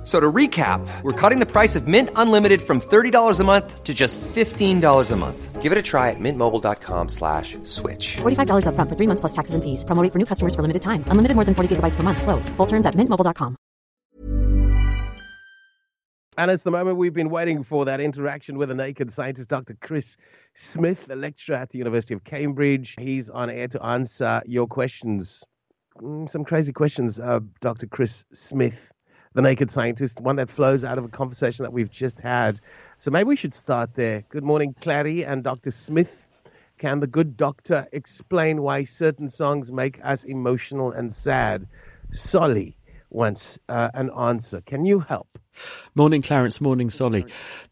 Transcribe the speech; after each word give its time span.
F- 0.00 0.06
So 0.06 0.18
to 0.18 0.32
recap, 0.32 0.80
we're 1.02 1.12
cutting 1.12 1.40
the 1.40 1.46
price 1.46 1.76
of 1.76 1.86
Mint 1.86 2.08
Unlimited 2.16 2.62
from 2.62 2.80
$30 2.80 3.38
a 3.38 3.44
month 3.44 3.84
to 3.84 3.92
just 3.92 4.18
$15 4.20 5.10
a 5.10 5.16
month. 5.16 5.60
Give 5.60 5.72
it 5.72 5.76
a 5.78 5.82
try 5.82 6.08
at 6.08 6.16
mintmobile.com 6.18 7.08
slash 7.10 7.58
switch. 7.64 8.16
$45 8.22 8.64
upfront 8.64 8.88
for 8.88 8.96
three 8.96 9.06
months 9.06 9.20
plus 9.20 9.32
taxes 9.32 9.54
and 9.54 9.62
fees. 9.62 9.84
Promo 9.84 10.02
rate 10.02 10.10
for 10.12 10.18
new 10.18 10.24
customers 10.24 10.54
for 10.54 10.62
limited 10.62 10.80
time. 10.80 11.04
Unlimited 11.08 11.34
more 11.34 11.44
than 11.44 11.54
40 11.54 11.76
gigabytes 11.76 11.96
per 11.96 12.02
month. 12.02 12.22
Slows. 12.22 12.48
Full 12.56 12.66
terms 12.66 12.86
at 12.86 12.94
mintmobile.com. 12.94 13.56
And 16.38 16.50
it's 16.50 16.62
the 16.62 16.70
moment 16.70 16.96
we've 16.96 17.12
been 17.12 17.28
waiting 17.28 17.64
for 17.64 17.84
that 17.84 18.00
interaction 18.00 18.56
with 18.56 18.70
the 18.70 18.74
naked 18.74 19.12
scientist, 19.12 19.50
Dr. 19.50 19.76
Chris 19.82 20.16
Smith, 20.54 21.04
a 21.10 21.16
lecturer 21.16 21.56
at 21.56 21.68
the 21.70 21.78
University 21.78 22.14
of 22.14 22.24
Cambridge. 22.24 22.94
He's 22.98 23.28
on 23.28 23.50
air 23.50 23.68
to 23.68 23.82
answer 23.84 24.40
your 24.46 24.66
questions. 24.66 25.44
Mm, 26.00 26.30
Some 26.30 26.44
crazy 26.44 26.72
questions, 26.72 27.20
uh, 27.20 27.40
Dr. 27.60 27.86
Chris 27.88 28.24
Smith, 28.32 28.78
the 29.34 29.42
naked 29.42 29.70
scientist, 29.70 30.20
one 30.20 30.36
that 30.36 30.50
flows 30.50 30.82
out 30.82 30.98
of 30.98 31.04
a 31.04 31.08
conversation 31.08 31.62
that 31.62 31.72
we've 31.72 31.90
just 31.90 32.20
had. 32.20 32.58
So 32.98 33.10
maybe 33.10 33.28
we 33.28 33.36
should 33.36 33.54
start 33.54 33.94
there. 33.94 34.24
Good 34.28 34.42
morning, 34.42 34.74
Clary 34.80 35.24
and 35.24 35.44
Dr. 35.44 35.70
Smith. 35.70 36.26
Can 36.78 36.98
the 36.98 37.06
good 37.06 37.36
doctor 37.36 37.86
explain 37.92 38.62
why 38.62 38.84
certain 38.84 39.28
songs 39.28 39.70
make 39.70 40.00
us 40.02 40.24
emotional 40.24 40.90
and 40.90 41.12
sad? 41.12 41.68
Solly 42.10 42.76
wants 43.10 43.58
uh, 43.68 43.90
an 43.94 44.10
answer. 44.18 44.62
Can 44.62 44.84
you 44.84 44.98
help? 44.98 45.38
Morning, 45.94 46.22
Clarence. 46.22 46.60
Morning, 46.60 46.90
Solly. 46.90 47.24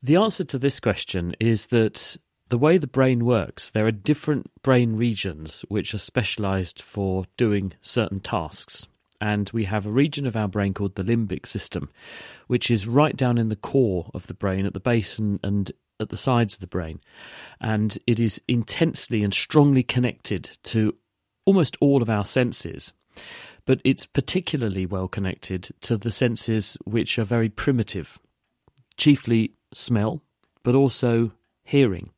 The 0.03 0.17
answer 0.17 0.45
to 0.45 0.59
this 0.59 0.78
question 0.78 1.34
is 1.41 1.67
that 1.67 2.17
the 2.50 2.59
way 2.59 2.78
the 2.78 2.87
brain 2.87 3.25
works, 3.25 3.70
there 3.70 3.87
are 3.87 3.93
different 3.93 4.50
brain 4.62 4.97
regions 4.97 5.65
which 5.69 5.93
are 5.93 5.98
specialized 5.98 6.81
for 6.81 7.25
doing 7.37 7.72
certain 7.81 8.20
tasks. 8.20 8.87
And 9.21 9.51
we 9.53 9.65
have 9.65 9.85
a 9.85 9.91
region 9.91 10.27
of 10.27 10.37
our 10.37 10.49
brain 10.49 10.75
called 10.75 10.95
the 10.95 11.03
limbic 11.03 11.47
system, 11.47 11.91
which 12.47 12.71
is 12.71 12.87
right 12.87 13.17
down 13.17 13.39
in 13.39 13.49
the 13.49 13.57
core 13.57 14.11
of 14.15 14.27
the 14.27 14.35
brain, 14.35 14.65
at 14.65 14.75
the 14.75 14.81
base 14.81 15.19
and, 15.19 15.41
and 15.43 15.73
at 15.99 16.11
the 16.11 16.17
sides 16.17 16.55
of 16.55 16.61
the 16.61 16.67
brain. 16.67 17.01
And 17.61 17.99
it 18.07 18.21
is 18.21 18.41
intensely 18.47 19.25
and 19.25 19.35
strongly 19.35 19.83
connected 19.83 20.57
to 20.65 20.95
almost 21.45 21.77
all 21.81 22.03
of 22.03 22.11
our 22.11 22.25
senses 22.25 22.93
but 23.69 23.83
it's 23.85 24.07
particularly 24.07 24.87
well 24.87 25.09
connected 25.09 25.69
to 25.83 25.99
the 25.99 26.11
senses 26.11 26.79
which 26.85 27.19
are 27.19 27.25
very 27.25 27.51
primitive, 27.51 28.19
chiefly 28.97 29.53
smell, 29.75 30.23
but 30.63 30.75
also 30.75 31.33
hearing. 31.65 32.09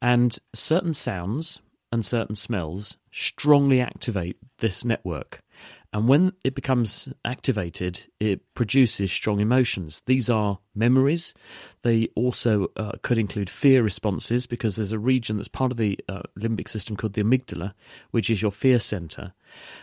And 0.00 0.34
certain 0.54 0.94
sounds 0.94 1.60
and 1.92 2.06
certain 2.06 2.36
smells 2.36 2.96
strongly 3.10 3.82
activate 3.82 4.38
this 4.60 4.82
network. 4.82 5.42
And 5.92 6.08
when 6.08 6.32
it 6.42 6.54
becomes 6.54 7.08
activated, 7.24 8.06
it 8.18 8.54
produces 8.54 9.12
strong 9.12 9.40
emotions. 9.40 10.02
These 10.06 10.30
are 10.30 10.58
memories. 10.74 11.34
They 11.82 12.08
also 12.14 12.68
uh, 12.76 12.92
could 13.02 13.18
include 13.18 13.50
fear 13.50 13.82
responses 13.82 14.46
because 14.46 14.76
there's 14.76 14.92
a 14.92 14.98
region 14.98 15.36
that's 15.36 15.48
part 15.48 15.70
of 15.70 15.76
the 15.76 15.98
uh, 16.08 16.22
limbic 16.38 16.68
system 16.68 16.96
called 16.96 17.12
the 17.12 17.22
amygdala, 17.22 17.74
which 18.10 18.30
is 18.30 18.40
your 18.40 18.52
fear 18.52 18.78
center. 18.78 19.34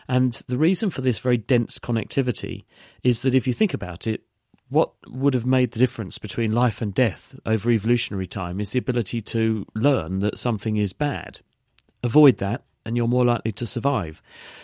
And 0.08 0.34
the 0.48 0.58
reason 0.58 0.90
for 0.90 1.02
this 1.02 1.20
very 1.20 1.38
dense 1.38 1.78
connectivity 1.78 2.66
is 3.04 3.22
that 3.22 3.36
if 3.36 3.46
you 3.46 3.54
think 3.54 3.76
about 3.76 4.08
it, 4.08 4.24
what 4.70 4.94
would 5.08 5.34
have 5.36 5.46
made 5.46 5.72
the 5.72 5.80
difference 5.80 6.18
between 6.18 6.52
life 6.52 6.82
and 6.82 6.94
death 6.94 7.40
over 7.46 7.70
evolutionary 7.70 8.28
time 8.28 8.60
is 8.60 8.72
the 8.72 8.80
ability 8.80 9.22
to 9.22 9.66
learn 9.76 10.20
that 10.20 10.38
something 10.38 10.78
is 10.78 10.94
bad. 10.94 11.42
Avoid 12.04 12.38
that, 12.38 12.64
and 12.90 12.98
you're 12.98 13.08
more 13.08 13.24
likely 13.24 13.52
to 13.52 13.68
survive. 13.68 14.20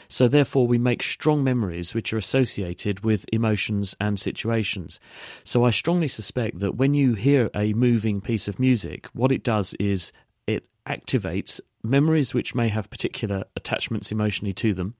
So, 0.08 0.28
therefore, 0.28 0.66
we 0.66 0.80
make 0.80 1.03
strong 1.03 1.44
memories 1.44 1.94
which 1.94 2.12
are 2.12 2.18
associated 2.18 3.02
with 3.02 3.24
emotions 3.31 3.96
and 4.02 4.19
situations. 4.19 5.00
So, 5.44 5.63
I 5.63 5.69
strongly 5.69 6.08
suspect 6.08 6.58
that 6.59 6.75
when 6.75 6.96
you 6.96 7.14
hear 7.14 7.52
a 7.53 7.74
moving 7.74 8.22
piece 8.22 8.47
of 8.47 8.59
music, 8.59 9.06
what 9.14 9.31
it 9.31 9.44
does 9.44 9.75
is 9.75 10.12
it 10.47 10.66
activates 10.88 11.62
memories 11.84 12.34
which 12.34 12.56
may 12.56 12.68
have 12.68 12.90
particular 12.90 13.44
attachments 13.56 14.12
emotionally 14.12 14.53
to 14.53 14.74
them. 14.74 14.96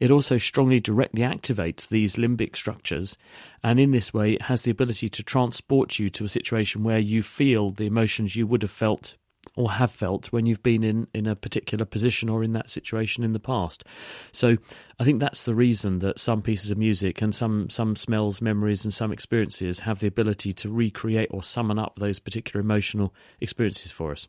It 0.00 0.10
also 0.10 0.38
strongly 0.38 0.80
directly 0.80 1.20
activates 1.20 1.88
these 1.88 2.16
limbic 2.16 2.56
structures, 2.56 3.18
and 3.62 3.78
in 3.78 3.90
this 3.90 4.14
way, 4.14 4.32
it 4.32 4.42
has 4.42 4.62
the 4.62 4.70
ability 4.70 5.10
to 5.10 5.22
transport 5.22 5.98
you 5.98 6.08
to 6.08 6.24
a 6.24 6.28
situation 6.28 6.84
where 6.84 6.98
you 6.98 7.22
feel 7.22 7.70
the 7.70 7.84
emotions 7.84 8.34
you 8.34 8.46
would 8.46 8.62
have 8.62 8.70
felt 8.70 9.18
or 9.56 9.72
have 9.72 9.90
felt 9.90 10.32
when 10.32 10.46
you've 10.46 10.62
been 10.62 10.82
in, 10.82 11.06
in 11.12 11.26
a 11.26 11.36
particular 11.36 11.84
position 11.84 12.28
or 12.28 12.42
in 12.42 12.52
that 12.52 12.70
situation 12.70 13.22
in 13.22 13.32
the 13.32 13.40
past. 13.40 13.84
So 14.32 14.56
I 14.98 15.04
think 15.04 15.20
that's 15.20 15.42
the 15.42 15.54
reason 15.54 15.98
that 15.98 16.18
some 16.18 16.42
pieces 16.42 16.70
of 16.70 16.78
music 16.78 17.20
and 17.20 17.34
some, 17.34 17.68
some 17.68 17.96
smells, 17.96 18.40
memories, 18.40 18.84
and 18.84 18.92
some 18.92 19.12
experiences 19.12 19.80
have 19.80 20.00
the 20.00 20.06
ability 20.06 20.52
to 20.54 20.70
recreate 20.70 21.28
or 21.30 21.42
summon 21.42 21.78
up 21.78 21.98
those 21.98 22.18
particular 22.18 22.60
emotional 22.60 23.14
experiences 23.40 23.92
for 23.92 24.12
us. 24.12 24.28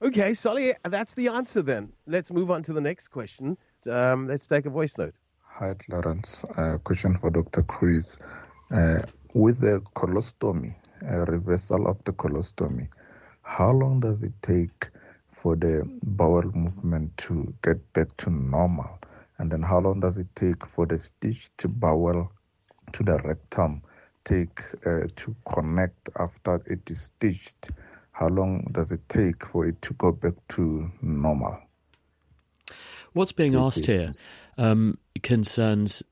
Okay, 0.00 0.34
Solly, 0.34 0.74
that's 0.84 1.14
the 1.14 1.28
answer 1.28 1.62
then. 1.62 1.92
Let's 2.06 2.32
move 2.32 2.50
on 2.50 2.64
to 2.64 2.72
the 2.72 2.80
next 2.80 3.08
question. 3.08 3.56
Um, 3.88 4.26
let's 4.26 4.46
take 4.46 4.66
a 4.66 4.70
voice 4.70 4.98
note. 4.98 5.14
Hi, 5.44 5.74
Clarence. 5.74 6.44
Uh, 6.56 6.78
question 6.78 7.18
for 7.18 7.30
Dr. 7.30 7.62
Chris. 7.62 8.16
Uh, 8.74 9.02
with 9.34 9.60
the 9.60 9.80
colostomy, 9.94 10.74
uh, 11.08 11.18
reversal 11.26 11.86
of 11.86 11.98
the 12.04 12.12
colostomy, 12.12 12.88
how 13.42 13.70
long 13.70 14.00
does 14.00 14.22
it 14.22 14.32
take 14.42 14.88
for 15.32 15.56
the 15.56 15.82
bowel 16.02 16.42
movement 16.54 17.16
to 17.18 17.52
get 17.62 17.92
back 17.92 18.16
to 18.18 18.30
normal? 18.30 18.98
And 19.38 19.50
then 19.50 19.62
how 19.62 19.80
long 19.80 20.00
does 20.00 20.16
it 20.16 20.28
take 20.36 20.64
for 20.66 20.86
the 20.86 20.98
stitched 20.98 21.64
bowel 21.80 22.30
to 22.92 23.02
the 23.02 23.18
rectum 23.18 23.82
take 24.24 24.60
uh, 24.86 25.08
to 25.16 25.34
connect 25.52 26.08
after 26.18 26.62
it 26.66 26.88
is 26.90 27.10
stitched? 27.16 27.70
How 28.12 28.28
long 28.28 28.68
does 28.72 28.92
it 28.92 29.00
take 29.08 29.44
for 29.46 29.66
it 29.66 29.80
to 29.82 29.94
go 29.94 30.12
back 30.12 30.34
to 30.50 30.90
normal? 31.00 31.58
What's 33.12 33.32
being 33.32 33.54
asked 33.54 33.86
here 33.86 34.12
um, 34.56 34.98
concerns 35.22 36.02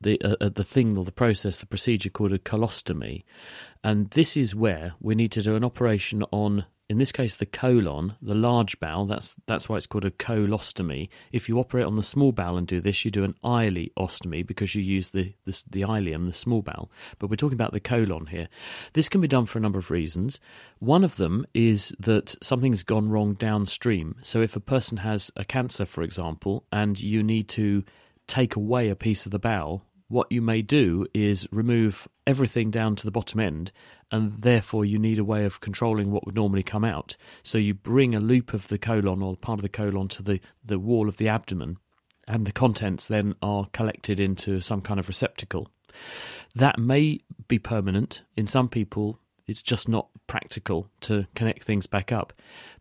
the 0.00 0.20
uh, 0.22 0.36
uh, 0.40 0.48
the 0.48 0.64
thing 0.64 0.96
or 0.96 1.04
the 1.04 1.12
process, 1.12 1.58
the 1.58 1.66
procedure 1.66 2.10
called 2.10 2.32
a 2.32 2.38
colostomy, 2.38 3.24
and 3.82 4.10
this 4.10 4.36
is 4.36 4.54
where 4.54 4.94
we 5.00 5.14
need 5.14 5.32
to 5.32 5.42
do 5.42 5.56
an 5.56 5.64
operation 5.64 6.22
on, 6.30 6.64
in 6.88 6.96
this 6.96 7.12
case, 7.12 7.36
the 7.36 7.46
colon, 7.46 8.14
the 8.22 8.34
large 8.34 8.80
bowel. 8.80 9.04
That's 9.04 9.36
that's 9.46 9.68
why 9.68 9.76
it's 9.76 9.86
called 9.86 10.06
a 10.06 10.10
colostomy. 10.10 11.10
If 11.32 11.48
you 11.48 11.58
operate 11.58 11.84
on 11.84 11.96
the 11.96 12.02
small 12.02 12.32
bowel 12.32 12.56
and 12.56 12.66
do 12.66 12.80
this, 12.80 13.04
you 13.04 13.10
do 13.10 13.24
an 13.24 13.34
ileostomy 13.44 14.46
because 14.46 14.74
you 14.74 14.82
use 14.82 15.10
the 15.10 15.34
the, 15.44 15.62
the 15.68 15.82
ileum, 15.82 16.26
the 16.26 16.32
small 16.32 16.62
bowel. 16.62 16.90
But 17.18 17.28
we're 17.28 17.36
talking 17.36 17.56
about 17.56 17.72
the 17.72 17.80
colon 17.80 18.26
here. 18.26 18.48
This 18.94 19.10
can 19.10 19.20
be 19.20 19.28
done 19.28 19.44
for 19.44 19.58
a 19.58 19.62
number 19.62 19.78
of 19.78 19.90
reasons. 19.90 20.40
One 20.78 21.04
of 21.04 21.16
them 21.16 21.46
is 21.52 21.94
that 21.98 22.34
something's 22.42 22.82
gone 22.82 23.10
wrong 23.10 23.34
downstream. 23.34 24.16
So 24.22 24.40
if 24.40 24.56
a 24.56 24.60
person 24.60 24.98
has 24.98 25.30
a 25.36 25.44
cancer, 25.44 25.84
for 25.84 26.02
example, 26.02 26.64
and 26.72 26.98
you 26.98 27.22
need 27.22 27.48
to 27.50 27.84
take 28.26 28.56
away 28.56 28.88
a 28.88 28.96
piece 28.96 29.26
of 29.26 29.32
the 29.32 29.38
bowel, 29.38 29.84
what 30.08 30.32
you 30.32 30.40
may 30.40 30.62
do 30.62 31.06
is 31.14 31.46
remove 31.50 32.08
everything 32.26 32.70
down 32.70 32.96
to 32.96 33.04
the 33.04 33.10
bottom 33.10 33.40
end, 33.40 33.72
and 34.10 34.40
therefore 34.40 34.84
you 34.84 34.98
need 34.98 35.18
a 35.18 35.24
way 35.24 35.44
of 35.44 35.60
controlling 35.60 36.10
what 36.10 36.24
would 36.24 36.34
normally 36.34 36.62
come 36.62 36.84
out. 36.84 37.16
So 37.42 37.58
you 37.58 37.74
bring 37.74 38.14
a 38.14 38.20
loop 38.20 38.54
of 38.54 38.68
the 38.68 38.78
colon 38.78 39.22
or 39.22 39.36
part 39.36 39.58
of 39.58 39.62
the 39.62 39.68
colon 39.68 40.08
to 40.08 40.22
the, 40.22 40.40
the 40.64 40.78
wall 40.78 41.08
of 41.08 41.18
the 41.18 41.28
abdomen, 41.28 41.76
and 42.26 42.46
the 42.46 42.52
contents 42.52 43.06
then 43.06 43.34
are 43.42 43.66
collected 43.72 44.18
into 44.18 44.60
some 44.60 44.80
kind 44.80 44.98
of 44.98 45.08
receptacle. 45.08 45.68
That 46.54 46.78
may 46.78 47.20
be 47.46 47.58
permanent. 47.58 48.22
In 48.36 48.46
some 48.46 48.68
people, 48.68 49.18
it's 49.46 49.62
just 49.62 49.88
not 49.88 50.08
practical 50.26 50.88
to 51.00 51.26
connect 51.34 51.64
things 51.64 51.86
back 51.86 52.12
up. 52.12 52.32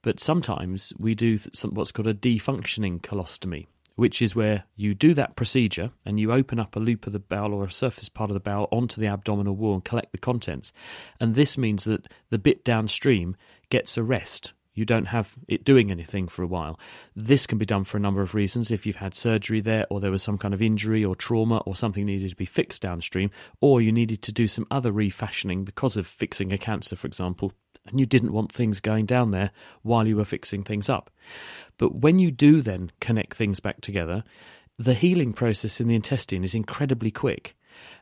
But 0.01 0.19
sometimes 0.19 0.94
we 0.97 1.15
do 1.15 1.39
what's 1.69 1.91
called 1.91 2.07
a 2.07 2.13
defunctioning 2.13 3.01
colostomy, 3.01 3.68
which 3.97 4.21
is 4.21 4.35
where 4.35 4.63
you 4.75 4.94
do 4.94 5.13
that 5.15 5.35
procedure 5.35 5.91
and 6.05 6.19
you 6.19 6.31
open 6.31 6.59
up 6.59 6.75
a 6.75 6.79
loop 6.79 7.07
of 7.07 7.13
the 7.13 7.19
bowel 7.19 7.53
or 7.53 7.65
a 7.65 7.71
surface 7.71 8.07
part 8.07 8.29
of 8.29 8.35
the 8.35 8.39
bowel 8.39 8.69
onto 8.71 9.01
the 9.01 9.07
abdominal 9.07 9.55
wall 9.55 9.73
and 9.73 9.83
collect 9.83 10.11
the 10.11 10.17
contents. 10.19 10.71
And 11.19 11.33
this 11.35 11.57
means 11.57 11.83
that 11.83 12.07
the 12.29 12.38
bit 12.38 12.63
downstream 12.63 13.35
gets 13.69 13.97
a 13.97 14.03
rest. 14.03 14.53
You 14.75 14.85
don't 14.85 15.05
have 15.05 15.33
it 15.47 15.65
doing 15.65 15.89
anything 15.89 16.27
for 16.27 16.44
a 16.44 16.47
while. 16.47 16.79
This 17.15 17.47
can 17.47 17.57
be 17.57 17.65
done 17.65 17.83
for 17.83 17.97
a 17.97 17.99
number 17.99 18.21
of 18.21 18.35
reasons. 18.35 18.69
If 18.69 18.85
you've 18.85 18.97
had 18.97 19.15
surgery 19.15 19.59
there, 19.59 19.88
or 19.89 19.99
there 19.99 20.11
was 20.11 20.21
some 20.21 20.38
kind 20.38 20.53
of 20.53 20.61
injury 20.61 21.03
or 21.03 21.15
trauma, 21.15 21.57
or 21.65 21.75
something 21.75 22.05
needed 22.05 22.29
to 22.29 22.35
be 22.35 22.45
fixed 22.45 22.83
downstream, 22.83 23.31
or 23.59 23.81
you 23.81 23.91
needed 23.91 24.21
to 24.21 24.31
do 24.31 24.47
some 24.47 24.67
other 24.69 24.91
refashioning 24.91 25.63
because 25.63 25.97
of 25.97 26.05
fixing 26.05 26.53
a 26.53 26.59
cancer, 26.59 26.95
for 26.95 27.07
example, 27.07 27.53
and 27.89 28.00
you 28.00 28.06
didn't 28.06 28.34
want 28.34 28.51
things 28.51 28.80
going 28.80 29.06
down 29.06 29.31
there 29.31 29.51
while 29.81 30.07
you 30.07 30.16
were 30.16 30.25
fixing 30.25 30.63
things 30.63 30.89
up. 30.89 31.10
But 31.78 31.95
when 31.95 32.19
you 32.19 32.31
do 32.31 32.62
then 32.62 32.92
connect 33.00 33.36
things 33.36 33.60
back 33.60 33.81
together, 33.81 34.24
the 34.78 34.94
healing 34.94 35.34
process 35.34 35.80
in 35.80 35.88
the 35.88 35.95
intestine 35.95 36.44
is 36.44 36.56
incredibly 36.56 37.12
quick. 37.12 37.56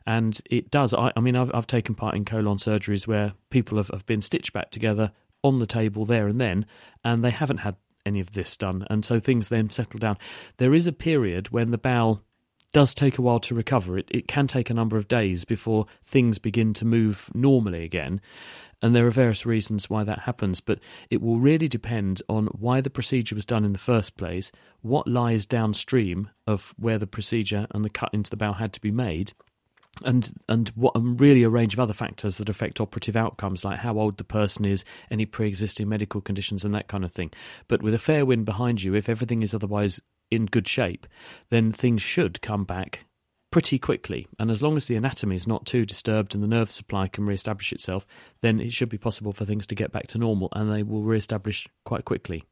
And 0.06 0.40
it 0.50 0.70
does. 0.70 0.94
I, 0.94 1.12
I 1.16 1.20
mean, 1.20 1.36
I've, 1.36 1.50
I've 1.54 1.66
taken 1.66 1.94
part 1.94 2.14
in 2.14 2.24
colon 2.24 2.56
surgeries 2.56 3.06
where 3.06 3.34
people 3.50 3.78
have, 3.78 3.88
have 3.88 4.06
been 4.06 4.22
stitched 4.22 4.52
back 4.52 4.70
together 4.70 5.12
on 5.42 5.58
the 5.58 5.66
table 5.66 6.04
there 6.04 6.28
and 6.28 6.40
then, 6.40 6.66
and 7.04 7.24
they 7.24 7.30
haven't 7.30 7.58
had 7.58 7.76
any 8.04 8.20
of 8.20 8.32
this 8.32 8.56
done. 8.56 8.86
And 8.88 9.04
so 9.04 9.18
things 9.18 9.48
then 9.48 9.68
settle 9.68 9.98
down. 9.98 10.16
There 10.58 10.74
is 10.74 10.86
a 10.86 10.92
period 10.92 11.50
when 11.50 11.70
the 11.72 11.78
bowel 11.78 12.22
does 12.72 12.94
take 12.94 13.18
a 13.18 13.22
while 13.22 13.40
to 13.40 13.54
recover. 13.54 13.98
It, 13.98 14.08
it 14.10 14.28
can 14.28 14.46
take 14.46 14.70
a 14.70 14.74
number 14.74 14.96
of 14.96 15.08
days 15.08 15.44
before 15.44 15.86
things 16.04 16.38
begin 16.38 16.72
to 16.74 16.84
move 16.84 17.30
normally 17.34 17.84
again. 17.84 18.20
And 18.82 18.94
there 18.94 19.06
are 19.06 19.10
various 19.10 19.46
reasons 19.46 19.88
why 19.88 20.04
that 20.04 20.20
happens, 20.20 20.60
but 20.60 20.80
it 21.10 21.22
will 21.22 21.38
really 21.38 21.68
depend 21.68 22.20
on 22.28 22.46
why 22.48 22.80
the 22.80 22.90
procedure 22.90 23.34
was 23.34 23.46
done 23.46 23.64
in 23.64 23.72
the 23.72 23.78
first 23.78 24.16
place, 24.16 24.52
what 24.82 25.08
lies 25.08 25.46
downstream 25.46 26.28
of 26.46 26.74
where 26.76 26.98
the 26.98 27.06
procedure 27.06 27.66
and 27.70 27.84
the 27.84 27.90
cut 27.90 28.10
into 28.12 28.30
the 28.30 28.36
bowel 28.36 28.54
had 28.54 28.72
to 28.74 28.80
be 28.80 28.90
made, 28.90 29.32
and 30.04 30.34
and 30.48 30.68
what 30.74 30.94
and 30.94 31.18
really 31.18 31.42
a 31.42 31.48
range 31.48 31.72
of 31.72 31.80
other 31.80 31.94
factors 31.94 32.36
that 32.36 32.50
affect 32.50 32.80
operative 32.80 33.16
outcomes, 33.16 33.64
like 33.64 33.78
how 33.78 33.98
old 33.98 34.18
the 34.18 34.24
person 34.24 34.66
is, 34.66 34.84
any 35.10 35.24
pre-existing 35.24 35.88
medical 35.88 36.20
conditions, 36.20 36.64
and 36.64 36.74
that 36.74 36.88
kind 36.88 37.04
of 37.04 37.12
thing. 37.12 37.30
But 37.68 37.82
with 37.82 37.94
a 37.94 37.98
fair 37.98 38.26
wind 38.26 38.44
behind 38.44 38.82
you, 38.82 38.94
if 38.94 39.08
everything 39.08 39.42
is 39.42 39.54
otherwise 39.54 40.00
in 40.30 40.46
good 40.46 40.68
shape, 40.68 41.06
then 41.48 41.72
things 41.72 42.02
should 42.02 42.42
come 42.42 42.64
back 42.64 43.06
pretty 43.50 43.78
quickly. 43.78 44.26
And 44.38 44.50
as 44.50 44.62
long 44.62 44.76
as 44.76 44.86
the 44.86 44.96
anatomy 44.96 45.36
is 45.36 45.46
not 45.46 45.66
too 45.66 45.86
disturbed 45.86 46.34
and 46.34 46.42
the 46.42 46.48
nerve 46.48 46.70
supply 46.70 47.08
can 47.08 47.26
re-establish 47.26 47.72
itself, 47.72 48.06
then 48.40 48.60
it 48.60 48.72
should 48.72 48.88
be 48.88 48.98
possible 48.98 49.32
for 49.32 49.44
things 49.44 49.66
to 49.68 49.74
get 49.74 49.92
back 49.92 50.06
to 50.08 50.18
normal, 50.18 50.48
and 50.52 50.72
they 50.72 50.82
will 50.82 51.02
re-establish 51.02 51.68
quite 51.84 52.04
quickly. 52.04 52.44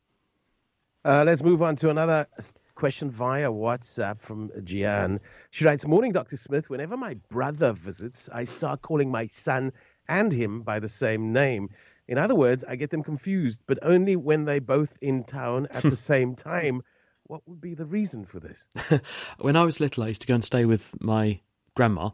Uh, 1.04 1.22
let's 1.24 1.42
move 1.42 1.62
on 1.62 1.76
to 1.76 1.90
another 1.90 2.26
question 2.74 3.10
via 3.10 3.50
WhatsApp 3.50 4.20
from 4.20 4.50
Gian. 4.64 5.20
She 5.50 5.64
writes, 5.64 5.86
Morning, 5.86 6.12
Dr. 6.12 6.36
Smith. 6.36 6.70
Whenever 6.70 6.96
my 6.96 7.14
brother 7.28 7.72
visits, 7.72 8.28
I 8.32 8.44
start 8.44 8.82
calling 8.82 9.10
my 9.10 9.26
son 9.26 9.72
and 10.08 10.32
him 10.32 10.62
by 10.62 10.80
the 10.80 10.88
same 10.88 11.32
name. 11.32 11.68
In 12.08 12.18
other 12.18 12.34
words, 12.34 12.64
I 12.68 12.76
get 12.76 12.90
them 12.90 13.02
confused, 13.02 13.60
but 13.66 13.78
only 13.82 14.16
when 14.16 14.44
they're 14.44 14.60
both 14.60 14.96
in 15.00 15.24
town 15.24 15.68
at 15.70 15.82
the 15.82 15.96
same 16.10 16.34
time. 16.34 16.82
What 17.26 17.42
would 17.46 17.60
be 17.60 17.74
the 17.74 17.86
reason 17.86 18.24
for 18.24 18.38
this? 18.38 18.66
when 19.38 19.56
I 19.56 19.64
was 19.64 19.80
little, 19.80 20.04
I 20.04 20.08
used 20.08 20.20
to 20.22 20.26
go 20.26 20.34
and 20.34 20.44
stay 20.44 20.64
with 20.64 20.94
my 21.00 21.40
grandma, 21.74 22.10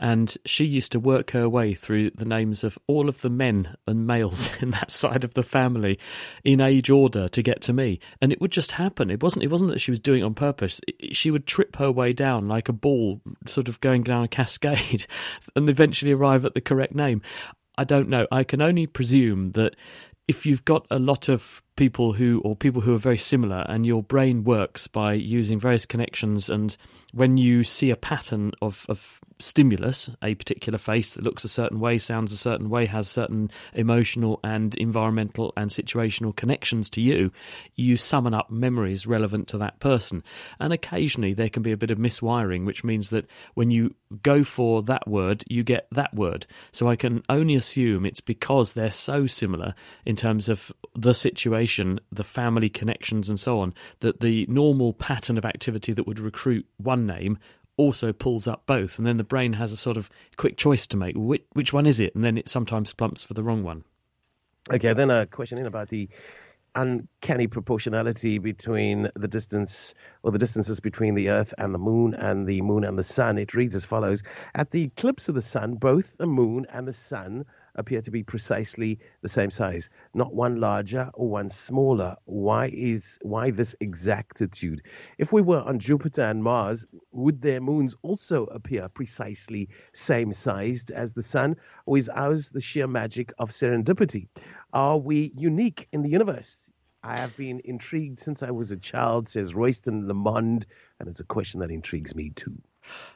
and 0.00 0.36
she 0.44 0.64
used 0.64 0.92
to 0.92 1.00
work 1.00 1.30
her 1.32 1.48
way 1.48 1.74
through 1.74 2.10
the 2.10 2.24
names 2.24 2.64
of 2.64 2.78
all 2.86 3.08
of 3.08 3.20
the 3.20 3.30
men 3.30 3.76
and 3.86 4.06
males 4.06 4.50
in 4.60 4.70
that 4.70 4.90
side 4.90 5.24
of 5.24 5.34
the 5.34 5.42
family 5.42 5.98
in 6.44 6.60
age 6.60 6.90
order 6.90 7.28
to 7.28 7.42
get 7.42 7.60
to 7.62 7.72
me. 7.72 8.00
And 8.20 8.32
it 8.32 8.40
would 8.40 8.52
just 8.52 8.72
happen. 8.72 9.10
It 9.10 9.22
wasn't 9.22 9.44
it 9.44 9.50
wasn't 9.50 9.70
that 9.70 9.80
she 9.80 9.90
was 9.90 10.00
doing 10.00 10.22
it 10.22 10.26
on 10.26 10.34
purpose. 10.34 10.80
She 11.12 11.30
would 11.30 11.46
trip 11.46 11.76
her 11.76 11.92
way 11.92 12.12
down 12.12 12.48
like 12.48 12.68
a 12.68 12.72
ball 12.72 13.20
sort 13.46 13.68
of 13.68 13.80
going 13.80 14.02
down 14.02 14.24
a 14.24 14.28
cascade 14.28 15.06
and 15.56 15.68
eventually 15.68 16.12
arrive 16.12 16.44
at 16.44 16.54
the 16.54 16.60
correct 16.60 16.94
name. 16.94 17.22
I 17.78 17.84
don't 17.84 18.08
know. 18.08 18.26
I 18.30 18.44
can 18.44 18.60
only 18.60 18.86
presume 18.86 19.52
that 19.52 19.76
if 20.28 20.46
you've 20.46 20.64
got 20.64 20.86
a 20.90 20.98
lot 20.98 21.28
of 21.28 21.62
people 21.76 22.12
who 22.12 22.40
or 22.44 22.54
people 22.54 22.82
who 22.82 22.94
are 22.94 22.98
very 22.98 23.18
similar 23.18 23.64
and 23.68 23.86
your 23.86 24.02
brain 24.02 24.44
works 24.44 24.86
by 24.86 25.14
using 25.14 25.58
various 25.58 25.86
connections 25.86 26.50
and 26.50 26.76
when 27.12 27.36
you 27.36 27.64
see 27.64 27.90
a 27.90 27.96
pattern 27.96 28.52
of, 28.60 28.84
of 28.88 29.20
stimulus 29.38 30.10
a 30.22 30.34
particular 30.34 30.78
face 30.78 31.14
that 31.14 31.24
looks 31.24 31.44
a 31.44 31.48
certain 31.48 31.80
way 31.80 31.96
sounds 31.96 32.30
a 32.30 32.36
certain 32.36 32.68
way 32.68 32.84
has 32.84 33.08
certain 33.08 33.50
emotional 33.72 34.38
and 34.44 34.74
environmental 34.74 35.52
and 35.56 35.70
situational 35.70 36.36
connections 36.36 36.90
to 36.90 37.00
you 37.00 37.32
you 37.74 37.96
summon 37.96 38.34
up 38.34 38.50
memories 38.50 39.06
relevant 39.06 39.48
to 39.48 39.58
that 39.58 39.80
person. 39.80 40.22
And 40.60 40.72
occasionally 40.72 41.32
there 41.34 41.48
can 41.48 41.62
be 41.62 41.72
a 41.72 41.76
bit 41.76 41.90
of 41.90 41.98
miswiring 41.98 42.66
which 42.66 42.84
means 42.84 43.10
that 43.10 43.26
when 43.54 43.70
you 43.70 43.94
go 44.22 44.44
for 44.44 44.82
that 44.82 45.08
word 45.08 45.42
you 45.48 45.62
get 45.62 45.86
that 45.90 46.12
word. 46.14 46.46
So 46.70 46.88
i 46.88 46.96
can 46.96 47.22
only 47.28 47.54
assume 47.54 48.04
it's 48.04 48.20
because 48.20 48.72
they're 48.72 48.90
so 48.90 49.26
similar 49.26 49.74
in 50.04 50.16
terms 50.16 50.48
of 50.48 50.72
the 50.94 51.14
situation 51.14 51.61
the 52.10 52.24
family 52.24 52.68
connections, 52.68 53.28
and 53.28 53.38
so 53.38 53.60
on, 53.60 53.74
that 54.00 54.20
the 54.20 54.46
normal 54.48 54.92
pattern 54.92 55.38
of 55.38 55.44
activity 55.44 55.92
that 55.92 56.06
would 56.06 56.20
recruit 56.20 56.66
one 56.76 57.06
name 57.06 57.38
also 57.76 58.12
pulls 58.12 58.46
up 58.46 58.66
both. 58.66 58.98
And 58.98 59.06
then 59.06 59.16
the 59.16 59.24
brain 59.24 59.54
has 59.54 59.72
a 59.72 59.76
sort 59.76 59.96
of 59.96 60.10
quick 60.36 60.56
choice 60.56 60.86
to 60.88 60.96
make. 60.96 61.16
Which, 61.16 61.44
which 61.52 61.72
one 61.72 61.86
is 61.86 62.00
it? 62.00 62.14
And 62.14 62.24
then 62.24 62.38
it 62.38 62.48
sometimes 62.48 62.92
plumps 62.92 63.24
for 63.24 63.34
the 63.34 63.42
wrong 63.42 63.62
one. 63.62 63.84
Okay, 64.72 64.92
then 64.92 65.10
a 65.10 65.26
question 65.26 65.58
in 65.58 65.66
about 65.66 65.88
the 65.88 66.08
uncanny 66.74 67.46
proportionality 67.46 68.38
between 68.38 69.10
the 69.14 69.28
distance 69.28 69.94
or 70.22 70.30
the 70.30 70.38
distances 70.38 70.80
between 70.80 71.14
the 71.14 71.28
Earth 71.28 71.52
and 71.58 71.74
the 71.74 71.78
Moon 71.78 72.14
and 72.14 72.46
the 72.46 72.62
Moon 72.62 72.84
and 72.84 72.98
the 72.98 73.04
Sun. 73.04 73.38
It 73.38 73.54
reads 73.54 73.74
as 73.74 73.84
follows 73.84 74.22
At 74.54 74.70
the 74.70 74.84
eclipse 74.84 75.28
of 75.28 75.34
the 75.34 75.42
Sun, 75.42 75.74
both 75.74 76.16
the 76.16 76.26
Moon 76.26 76.66
and 76.72 76.86
the 76.86 76.92
Sun 76.92 77.44
appear 77.74 78.02
to 78.02 78.10
be 78.10 78.22
precisely 78.22 78.98
the 79.22 79.28
same 79.28 79.50
size, 79.50 79.88
not 80.14 80.34
one 80.34 80.60
larger 80.60 81.10
or 81.14 81.28
one 81.28 81.48
smaller. 81.48 82.16
Why 82.24 82.70
is 82.72 83.18
why 83.22 83.50
this 83.50 83.74
exactitude? 83.80 84.82
If 85.18 85.32
we 85.32 85.42
were 85.42 85.60
on 85.60 85.78
Jupiter 85.78 86.22
and 86.22 86.42
Mars, 86.42 86.84
would 87.12 87.42
their 87.42 87.60
moons 87.60 87.94
also 88.02 88.44
appear 88.46 88.88
precisely 88.88 89.68
same 89.92 90.32
sized 90.32 90.90
as 90.90 91.14
the 91.14 91.22
sun, 91.22 91.56
or 91.86 91.96
is 91.96 92.08
ours 92.08 92.50
the 92.50 92.60
sheer 92.60 92.86
magic 92.86 93.32
of 93.38 93.50
serendipity? 93.50 94.28
Are 94.72 94.98
we 94.98 95.32
unique 95.36 95.88
in 95.92 96.02
the 96.02 96.10
universe? 96.10 96.70
I 97.04 97.18
have 97.18 97.36
been 97.36 97.60
intrigued 97.64 98.20
since 98.20 98.44
I 98.44 98.52
was 98.52 98.70
a 98.70 98.76
child, 98.76 99.28
says 99.28 99.54
Royston 99.54 100.06
Lamond, 100.06 100.66
and 101.00 101.08
it's 101.08 101.18
a 101.18 101.24
question 101.24 101.58
that 101.60 101.70
intrigues 101.70 102.14
me 102.14 102.30
too. 102.30 102.56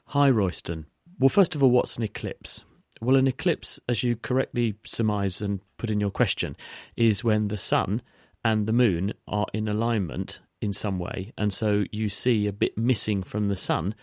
Hi, 0.06 0.28
Royston. 0.28 0.86
Well, 1.18 1.28
first 1.28 1.54
of 1.54 1.62
all, 1.62 1.70
what's 1.70 1.96
an 1.96 2.02
eclipse? 2.02 2.64
Well, 3.00 3.16
an 3.16 3.26
eclipse, 3.26 3.78
as 3.88 4.02
you 4.02 4.16
correctly 4.16 4.76
surmise 4.84 5.40
and 5.42 5.60
put 5.76 5.90
in 5.90 6.00
your 6.00 6.10
question, 6.10 6.56
is 6.96 7.22
when 7.24 7.48
the 7.48 7.58
sun 7.58 8.02
and 8.44 8.66
the 8.66 8.72
moon 8.72 9.12
are 9.26 9.46
in 9.52 9.68
alignment 9.68 10.40
in 10.60 10.72
some 10.72 10.98
way. 10.98 11.32
And 11.36 11.52
so 11.52 11.84
you 11.92 12.08
see 12.08 12.46
a 12.46 12.52
bit 12.52 12.78
missing 12.78 13.22
from 13.22 13.48
the 13.48 13.56
sun 13.56 13.94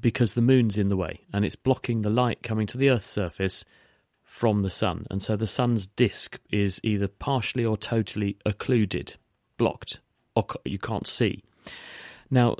because 0.00 0.34
the 0.34 0.42
moon's 0.42 0.76
in 0.76 0.88
the 0.88 0.96
way 0.96 1.20
and 1.32 1.44
it's 1.44 1.56
blocking 1.56 2.02
the 2.02 2.10
light 2.10 2.42
coming 2.42 2.66
to 2.66 2.78
the 2.78 2.90
Earth's 2.90 3.10
surface 3.10 3.64
from 4.22 4.62
the 4.62 4.70
sun. 4.70 5.06
And 5.10 5.22
so 5.22 5.36
the 5.36 5.46
sun's 5.46 5.86
disk 5.86 6.40
is 6.50 6.80
either 6.82 7.06
partially 7.06 7.64
or 7.64 7.76
totally 7.76 8.38
occluded, 8.46 9.16
blocked, 9.58 10.00
or 10.34 10.46
you 10.64 10.78
can't 10.78 11.06
see. 11.06 11.44
Now, 12.30 12.56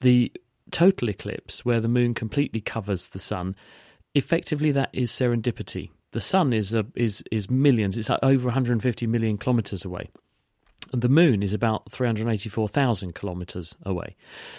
the 0.00 0.32
total 0.70 1.08
eclipse, 1.08 1.64
where 1.64 1.80
the 1.80 1.88
moon 1.88 2.14
completely 2.14 2.60
covers 2.60 3.08
the 3.08 3.18
sun, 3.20 3.54
effectively 4.18 4.72
that 4.72 4.90
is 4.92 5.10
serendipity. 5.10 5.90
The 6.12 6.20
sun 6.20 6.52
is 6.52 6.74
a, 6.74 6.86
is 6.94 7.22
is 7.30 7.50
millions. 7.50 7.98
It's 7.98 8.10
over 8.22 8.46
150 8.46 9.06
million 9.06 9.38
kilometers 9.38 9.84
away. 9.84 10.10
And 10.92 11.02
the 11.02 11.08
moon 11.08 11.42
is 11.42 11.52
about 11.52 11.90
384,000 11.92 13.14
kilometres 13.14 13.76
away. 13.84 14.16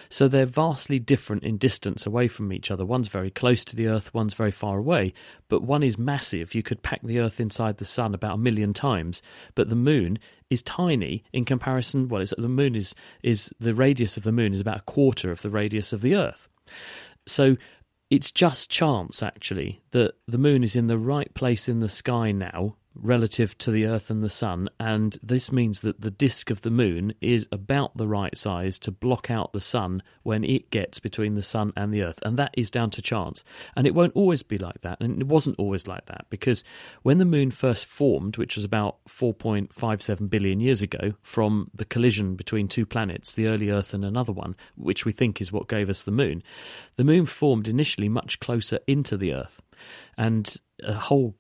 So 0.10 0.28
they're 0.28 0.46
vastly 0.46 1.00
different 1.00 1.44
in 1.44 1.58
distance 1.58 2.06
away 2.06 2.28
from 2.28 2.54
each 2.54 2.70
other. 2.70 2.86
One's 2.86 3.08
very 3.08 3.32
close 3.32 3.66
to 3.66 3.76
the 3.76 3.88
Earth, 3.88 4.14
one's 4.14 4.36
very 4.36 4.52
far 4.52 4.78
away, 4.78 5.14
but 5.48 5.64
one 5.64 5.82
is 5.82 5.98
massive. 5.98 6.54
You 6.54 6.62
could 6.62 6.84
pack 6.84 7.02
the 7.04 7.20
Earth 7.20 7.40
inside 7.40 7.78
the 7.78 7.86
sun 7.86 8.14
about 8.14 8.36
a 8.36 8.38
million 8.38 8.74
times, 8.74 9.24
but 9.56 9.70
the 9.70 9.76
moon 9.76 10.20
is 10.52 10.62
tiny 10.62 11.24
in 11.34 11.46
comparison. 11.46 12.10
Well, 12.10 12.24
the 12.38 12.48
moon 12.48 12.76
is, 12.76 12.94
is 13.24 13.52
the 13.60 13.74
radius 13.74 14.16
of 14.16 14.24
the 14.24 14.32
moon 14.32 14.54
is 14.54 14.62
about 14.62 14.78
a 14.78 14.84
quarter 14.84 15.32
of 15.32 15.42
the 15.42 15.50
radius 15.50 15.94
of 15.94 16.02
the 16.02 16.16
Earth. 16.16 16.48
So 17.26 17.58
it's 18.10 18.32
just 18.32 18.70
chance, 18.70 19.22
actually, 19.22 19.82
that 19.92 20.14
the 20.28 20.38
moon 20.38 20.64
is 20.64 20.76
in 20.76 20.88
the 20.88 20.98
right 20.98 21.34
place 21.34 21.70
in 21.70 21.80
the 21.80 21.90
sky 21.90 22.32
now 22.32 22.76
relative 23.02 23.58
to 23.60 23.72
the 23.72 23.86
Earth 23.86 24.10
and 24.10 24.24
the 24.24 24.30
Sun, 24.30 24.70
and 24.80 25.18
this 25.24 25.52
means 25.52 25.82
that 25.82 26.02
the 26.02 26.12
disk 26.12 26.50
of 26.50 26.62
the 26.62 26.70
Moon 26.70 27.14
is 27.22 27.48
about 27.52 27.98
the 27.98 28.08
right 28.08 28.38
size 28.38 28.78
to 28.80 28.92
block 28.92 29.32
out 29.32 29.54
the 29.54 29.62
Sun 29.62 30.04
when 30.24 30.44
it 30.44 30.70
gets 30.70 31.00
between 31.00 31.36
the 31.36 31.44
Sun 31.44 31.74
and 31.76 31.94
the 31.94 32.04
Earth, 32.04 32.20
and 32.24 32.38
that 32.38 32.54
is 32.56 32.72
down 32.72 32.90
to 32.92 33.02
chance. 33.02 33.44
And 33.76 33.88
it 33.88 33.96
won't 33.96 34.16
always 34.16 34.44
be 34.44 34.58
like 34.58 34.82
that, 34.82 35.00
and 35.00 35.22
it 35.22 35.28
wasn't 35.28 35.60
always 35.60 35.88
like 35.88 36.06
that, 36.06 36.26
because 36.30 36.64
when 37.04 37.18
the 37.18 37.26
Moon 37.26 37.52
first 37.52 37.86
formed, 37.86 38.38
which 38.38 38.56
was 38.56 38.66
about 38.66 38.98
4.57 39.08 40.30
billion 40.30 40.60
years 40.60 40.82
ago, 40.82 41.14
from 41.22 41.72
the 41.74 41.86
collision 41.86 42.36
between 42.36 42.68
two 42.68 42.86
planets, 42.86 43.34
the 43.34 43.48
early 43.48 43.70
Earth 43.70 43.94
and 43.94 44.06
another 44.06 44.34
one, 44.34 44.56
which 44.76 45.06
we 45.06 45.12
think 45.12 45.42
is 45.42 45.52
what 45.52 45.68
gave 45.68 45.90
us 45.90 46.04
the 46.04 46.12
Moon, 46.12 46.44
the 46.96 47.04
Moon 47.04 47.26
formed 47.26 47.68
initially 47.68 48.10
much 48.10 48.40
closer 48.40 48.80
into 48.88 49.18
the 49.18 49.34
Earth. 49.34 49.62
And 50.18 50.54
a 50.84 50.94
whole 50.94 51.36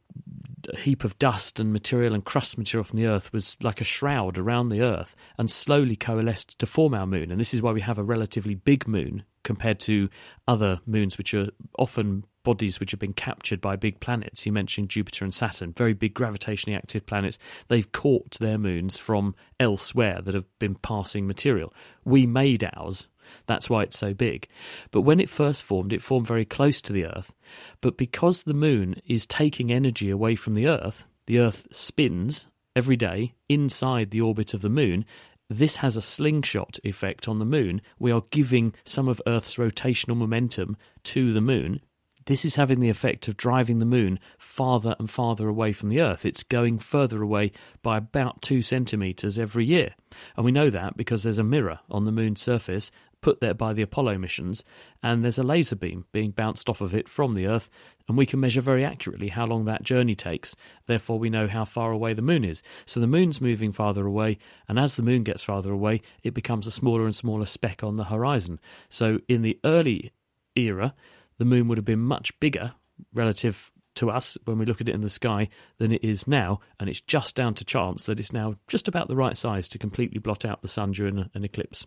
heap 0.77 1.03
of 1.03 1.17
dust 1.19 1.59
and 1.59 1.73
material 1.73 2.13
and 2.13 2.23
crust 2.23 2.57
material 2.57 2.83
from 2.83 2.99
the 2.99 3.05
Earth 3.07 3.31
was 3.33 3.57
like 3.61 3.81
a 3.81 3.85
shroud 3.85 4.37
around 4.37 4.69
the 4.69 4.81
Earth 4.81 5.15
and 5.37 5.49
slowly 5.49 5.95
coalesced 5.95 6.59
to 6.59 6.65
form 6.65 6.93
our 6.93 7.07
moon. 7.07 7.31
And 7.31 7.39
this 7.39 7.53
is 7.53 7.61
why 7.61 7.71
we 7.71 7.81
have 7.81 7.97
a 7.97 8.03
relatively 8.03 8.55
big 8.55 8.87
moon 8.87 9.23
compared 9.43 9.79
to 9.81 10.09
other 10.47 10.79
moons, 10.85 11.17
which 11.17 11.33
are 11.33 11.49
often 11.77 12.25
bodies 12.43 12.79
which 12.79 12.91
have 12.91 12.99
been 12.99 13.13
captured 13.13 13.61
by 13.61 13.75
big 13.75 13.99
planets. 13.99 14.45
You 14.45 14.51
mentioned 14.51 14.89
Jupiter 14.89 15.25
and 15.25 15.33
Saturn, 15.33 15.73
very 15.73 15.93
big 15.93 16.13
gravitationally 16.13 16.75
active 16.75 17.05
planets. 17.05 17.37
They've 17.67 17.91
caught 17.91 18.39
their 18.39 18.57
moons 18.57 18.97
from 18.97 19.35
elsewhere 19.59 20.21
that 20.23 20.33
have 20.33 20.45
been 20.59 20.75
passing 20.75 21.27
material. 21.27 21.73
We 22.05 22.25
made 22.25 22.67
ours 22.75 23.07
That's 23.45 23.69
why 23.69 23.83
it's 23.83 23.99
so 23.99 24.13
big. 24.13 24.47
But 24.91 25.01
when 25.01 25.19
it 25.19 25.29
first 25.29 25.63
formed, 25.63 25.93
it 25.93 26.01
formed 26.01 26.27
very 26.27 26.45
close 26.45 26.81
to 26.83 26.93
the 26.93 27.05
Earth. 27.05 27.33
But 27.81 27.97
because 27.97 28.43
the 28.43 28.53
moon 28.53 28.95
is 29.05 29.25
taking 29.25 29.71
energy 29.71 30.09
away 30.09 30.35
from 30.35 30.53
the 30.53 30.67
Earth, 30.67 31.05
the 31.25 31.39
Earth 31.39 31.67
spins 31.71 32.47
every 32.75 32.95
day 32.95 33.33
inside 33.47 34.11
the 34.11 34.21
orbit 34.21 34.53
of 34.53 34.61
the 34.61 34.69
moon. 34.69 35.05
This 35.49 35.77
has 35.77 35.95
a 35.95 36.01
slingshot 36.01 36.77
effect 36.83 37.27
on 37.27 37.39
the 37.39 37.45
moon. 37.45 37.81
We 37.97 38.11
are 38.11 38.23
giving 38.29 38.73
some 38.83 39.07
of 39.07 39.21
Earth's 39.25 39.55
rotational 39.55 40.15
momentum 40.15 40.77
to 41.03 41.33
the 41.33 41.41
moon. 41.41 41.81
This 42.25 42.45
is 42.45 42.55
having 42.55 42.79
the 42.79 42.89
effect 42.89 43.27
of 43.27 43.37
driving 43.37 43.79
the 43.79 43.85
moon 43.85 44.19
farther 44.37 44.95
and 44.99 45.09
farther 45.09 45.47
away 45.47 45.73
from 45.73 45.89
the 45.89 45.99
Earth. 45.99 46.25
It's 46.25 46.43
going 46.43 46.77
further 46.77 47.23
away 47.23 47.51
by 47.81 47.97
about 47.97 48.43
two 48.43 48.61
centimetres 48.61 49.39
every 49.39 49.65
year. 49.65 49.95
And 50.35 50.45
we 50.45 50.51
know 50.51 50.69
that 50.69 50.95
because 50.95 51.23
there's 51.23 51.39
a 51.39 51.43
mirror 51.43 51.79
on 51.89 52.05
the 52.05 52.11
moon's 52.11 52.41
surface 52.41 52.91
put 53.21 53.39
there 53.39 53.53
by 53.53 53.73
the 53.73 53.81
Apollo 53.81 54.17
missions, 54.17 54.63
and 55.03 55.23
there's 55.23 55.37
a 55.37 55.43
laser 55.43 55.75
beam 55.75 56.05
being 56.11 56.31
bounced 56.31 56.69
off 56.69 56.81
of 56.81 56.93
it 56.93 57.09
from 57.09 57.33
the 57.33 57.47
Earth, 57.47 57.69
and 58.07 58.17
we 58.17 58.25
can 58.25 58.39
measure 58.39 58.61
very 58.61 58.83
accurately 58.83 59.29
how 59.29 59.45
long 59.45 59.65
that 59.65 59.83
journey 59.83 60.15
takes. 60.15 60.55
Therefore, 60.87 61.19
we 61.19 61.29
know 61.29 61.47
how 61.47 61.65
far 61.65 61.91
away 61.91 62.13
the 62.13 62.21
moon 62.21 62.43
is. 62.43 62.63
So 62.85 62.99
the 62.99 63.07
moon's 63.07 63.41
moving 63.41 63.71
farther 63.71 64.05
away, 64.05 64.37
and 64.67 64.79
as 64.79 64.95
the 64.95 65.03
moon 65.03 65.23
gets 65.23 65.43
farther 65.43 65.71
away, 65.71 66.01
it 66.23 66.33
becomes 66.33 66.67
a 66.67 66.71
smaller 66.71 67.05
and 67.05 67.15
smaller 67.15 67.45
speck 67.45 67.83
on 67.83 67.97
the 67.97 68.05
horizon. 68.05 68.59
So 68.89 69.19
in 69.27 69.41
the 69.41 69.59
early 69.63 70.11
era, 70.55 70.93
the 71.37 71.45
moon 71.45 71.67
would 71.67 71.77
have 71.77 71.85
been 71.85 71.99
much 71.99 72.37
bigger 72.39 72.73
relative 73.13 73.71
to 73.95 74.09
us 74.09 74.37
when 74.45 74.57
we 74.57 74.65
look 74.65 74.81
at 74.81 74.87
it 74.87 74.95
in 74.95 75.01
the 75.01 75.09
sky 75.09 75.49
than 75.77 75.91
it 75.91 76.03
is 76.03 76.27
now, 76.27 76.59
and 76.79 76.89
it's 76.89 77.01
just 77.01 77.35
down 77.35 77.53
to 77.55 77.65
chance 77.65 78.05
that 78.05 78.19
it's 78.19 78.33
now 78.33 78.55
just 78.67 78.87
about 78.87 79.07
the 79.07 79.15
right 79.15 79.35
size 79.35 79.67
to 79.69 79.77
completely 79.77 80.19
blot 80.19 80.45
out 80.45 80.61
the 80.61 80.67
sun 80.67 80.91
during 80.91 81.29
an 81.33 81.43
eclipse. 81.43 81.85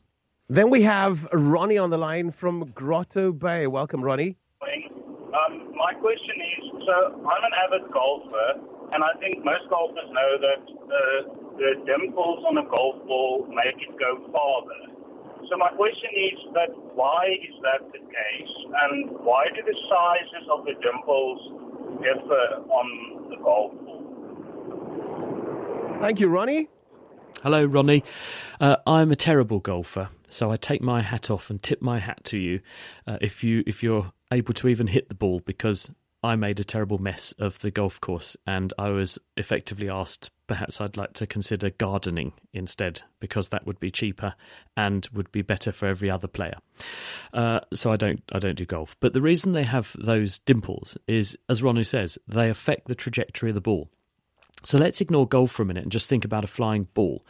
Then 0.48 0.70
we 0.70 0.82
have 0.82 1.26
Ronnie 1.32 1.78
on 1.78 1.90
the 1.90 1.98
line 1.98 2.30
from 2.30 2.72
Grotto 2.74 3.32
Bay. 3.32 3.66
Welcome, 3.66 4.02
Ronnie. 4.02 4.36
Um, 5.32 5.72
my 5.74 5.94
question 5.94 6.36
is 6.60 6.84
so 6.84 7.24
I'm 7.24 7.44
an 7.44 7.54
avid 7.64 7.90
golfer, 7.90 8.60
and 8.92 9.02
I 9.02 9.16
think 9.18 9.44
most 9.44 9.64
golfers 9.70 10.10
know 10.12 10.36
that 10.44 10.60
the, 10.88 11.04
the 11.56 11.70
dimples 11.86 12.44
on 12.44 12.58
a 12.58 12.68
golf 12.68 13.00
ball 13.06 13.46
make 13.48 13.80
it 13.80 13.96
go 13.98 14.20
farther. 14.30 14.92
So 15.48 15.56
my 15.56 15.70
question 15.70 16.10
is 16.12 16.38
that 16.52 16.68
why 16.94 17.32
is 17.32 17.54
that 17.62 17.80
the 17.92 17.98
case, 17.98 18.54
and 18.82 19.10
why 19.24 19.46
do 19.56 19.62
the 19.64 19.76
sizes 19.88 20.48
of 20.52 20.66
the 20.66 20.74
dimples 20.84 21.40
differ 22.04 22.68
on 22.68 22.86
the 23.30 23.36
golf 23.36 23.72
ball? 23.86 24.04
Thank 26.00 26.20
you, 26.20 26.28
Ronnie. 26.28 26.68
Hello, 27.42 27.64
Ronnie. 27.64 28.04
Uh, 28.60 28.76
I'm 28.86 29.10
a 29.10 29.16
terrible 29.16 29.58
golfer, 29.58 30.10
so 30.28 30.52
I 30.52 30.56
take 30.56 30.80
my 30.80 31.02
hat 31.02 31.28
off 31.28 31.50
and 31.50 31.60
tip 31.60 31.82
my 31.82 31.98
hat 31.98 32.22
to 32.26 32.38
you 32.38 32.60
uh, 33.04 33.18
if 33.20 33.42
you 33.42 33.64
if 33.66 33.82
you're 33.82 34.12
able 34.30 34.54
to 34.54 34.68
even 34.68 34.86
hit 34.86 35.08
the 35.08 35.16
ball 35.16 35.40
because 35.40 35.90
I 36.22 36.36
made 36.36 36.60
a 36.60 36.64
terrible 36.64 36.98
mess 36.98 37.34
of 37.40 37.58
the 37.58 37.72
golf 37.72 38.00
course 38.00 38.36
and 38.46 38.72
I 38.78 38.90
was 38.90 39.18
effectively 39.36 39.88
asked 39.88 40.30
perhaps 40.46 40.80
I'd 40.80 40.96
like 40.96 41.14
to 41.14 41.26
consider 41.26 41.70
gardening 41.70 42.32
instead 42.52 43.02
because 43.18 43.48
that 43.48 43.66
would 43.66 43.80
be 43.80 43.90
cheaper 43.90 44.34
and 44.76 45.08
would 45.12 45.32
be 45.32 45.42
better 45.42 45.72
for 45.72 45.88
every 45.88 46.12
other 46.12 46.28
player. 46.28 46.58
Uh, 47.34 47.58
so 47.74 47.90
I 47.90 47.96
don't 47.96 48.22
I 48.30 48.38
don't 48.38 48.54
do 48.54 48.66
golf. 48.66 48.94
But 49.00 49.14
the 49.14 49.20
reason 49.20 49.52
they 49.52 49.64
have 49.64 49.96
those 49.98 50.38
dimples 50.38 50.96
is, 51.08 51.36
as 51.48 51.60
Ronnie 51.60 51.82
says, 51.82 52.18
they 52.28 52.50
affect 52.50 52.86
the 52.86 52.94
trajectory 52.94 53.50
of 53.50 53.56
the 53.56 53.60
ball. 53.60 53.90
So 54.64 54.78
let's 54.78 55.00
ignore 55.00 55.26
golf 55.26 55.50
for 55.50 55.62
a 55.62 55.66
minute 55.66 55.82
and 55.82 55.92
just 55.92 56.08
think 56.08 56.24
about 56.24 56.44
a 56.44 56.48
flying 56.48 56.88
ball. 56.94 57.24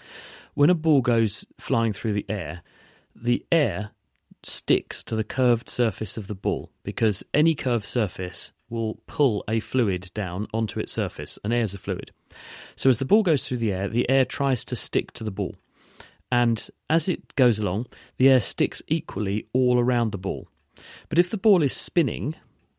When 0.55 0.71
a 0.71 0.75
ball 0.75 1.01
goes 1.01 1.47
flying 1.59 1.93
through 1.93 2.13
the 2.13 2.27
air, 2.29 2.63
the 3.15 3.45
air 3.51 3.91
sticks 4.43 5.05
to 5.05 5.17
the 5.17 5.25
curved 5.25 5.69
surface 5.69 6.17
of 6.17 6.27
the 6.27 6.35
ball 6.35 6.71
because 6.83 7.23
any 7.33 7.55
curved 7.55 7.87
surface 7.87 8.53
will 8.69 9.01
pull 9.07 9.45
a 9.49 9.61
fluid 9.61 10.11
down 10.15 10.49
onto 10.53 10.81
its 10.81 10.93
surface, 10.93 11.39
and 11.45 11.53
air 11.53 11.63
is 11.63 11.75
a 11.75 11.79
fluid. 11.79 12.11
So 12.75 12.89
as 12.89 12.99
the 12.99 13.05
ball 13.05 13.23
goes 13.23 13.47
through 13.47 13.59
the 13.59 13.73
air, 13.73 13.89
the 13.89 14.09
air 14.09 14.25
tries 14.25 14.65
to 14.65 14.77
stick 14.77 15.13
to 15.13 15.25
the 15.25 15.31
ball. 15.31 15.55
And 16.31 16.67
as 16.89 17.09
it 17.09 17.37
goes 17.37 17.59
along, 17.59 17.87
the 18.17 18.31
air 18.31 18.41
sticks 18.41 18.83
equally 18.89 19.47
all 19.53 19.79
around 19.79 20.11
the 20.11 20.19
ball. 20.19 20.49
But 21.11 21.19
if 21.19 21.31
the 21.31 21.37
ball 21.37 21.63
is 21.63 21.75
spinning, 21.75 22.35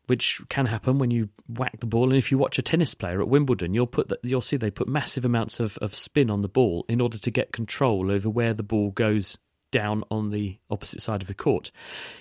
which 0.06 0.40
can 0.48 0.66
happen 0.66 0.98
when 0.98 1.10
you 1.10 1.28
whack 1.48 1.80
the 1.80 1.86
ball. 1.86 2.04
And 2.04 2.16
if 2.18 2.30
you 2.30 2.38
watch 2.38 2.58
a 2.58 2.62
tennis 2.62 2.94
player 2.94 3.20
at 3.20 3.28
Wimbledon, 3.28 3.74
you'll 3.74 3.86
put 3.86 4.08
that 4.08 4.20
you'll 4.22 4.40
see 4.40 4.56
they 4.56 4.70
put 4.70 4.88
massive 4.88 5.24
amounts 5.24 5.60
of, 5.60 5.78
of 5.78 5.94
spin 5.94 6.30
on 6.30 6.42
the 6.42 6.48
ball 6.48 6.84
in 6.88 7.00
order 7.00 7.18
to 7.18 7.30
get 7.30 7.52
control 7.52 8.10
over 8.10 8.28
where 8.28 8.54
the 8.54 8.62
ball 8.62 8.90
goes 8.90 9.38
down 9.70 10.04
on 10.10 10.30
the 10.30 10.58
opposite 10.70 11.02
side 11.02 11.22
of 11.22 11.28
the 11.28 11.34
court. 11.34 11.70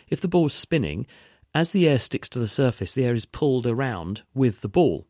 If 0.08 0.22
the 0.22 0.28
ball's 0.28 0.54
spinning, 0.54 1.06
as 1.54 1.72
the 1.72 1.88
air 1.88 2.00
sticks 2.00 2.30
to 2.30 2.40
the 2.40 2.48
surface, 2.48 2.94
the 2.94 3.06
air 3.06 3.14
is 3.14 3.26
pulled 3.26 3.68
around 3.68 4.24
with 4.34 4.62
the 4.62 4.70
ball. 4.70 5.08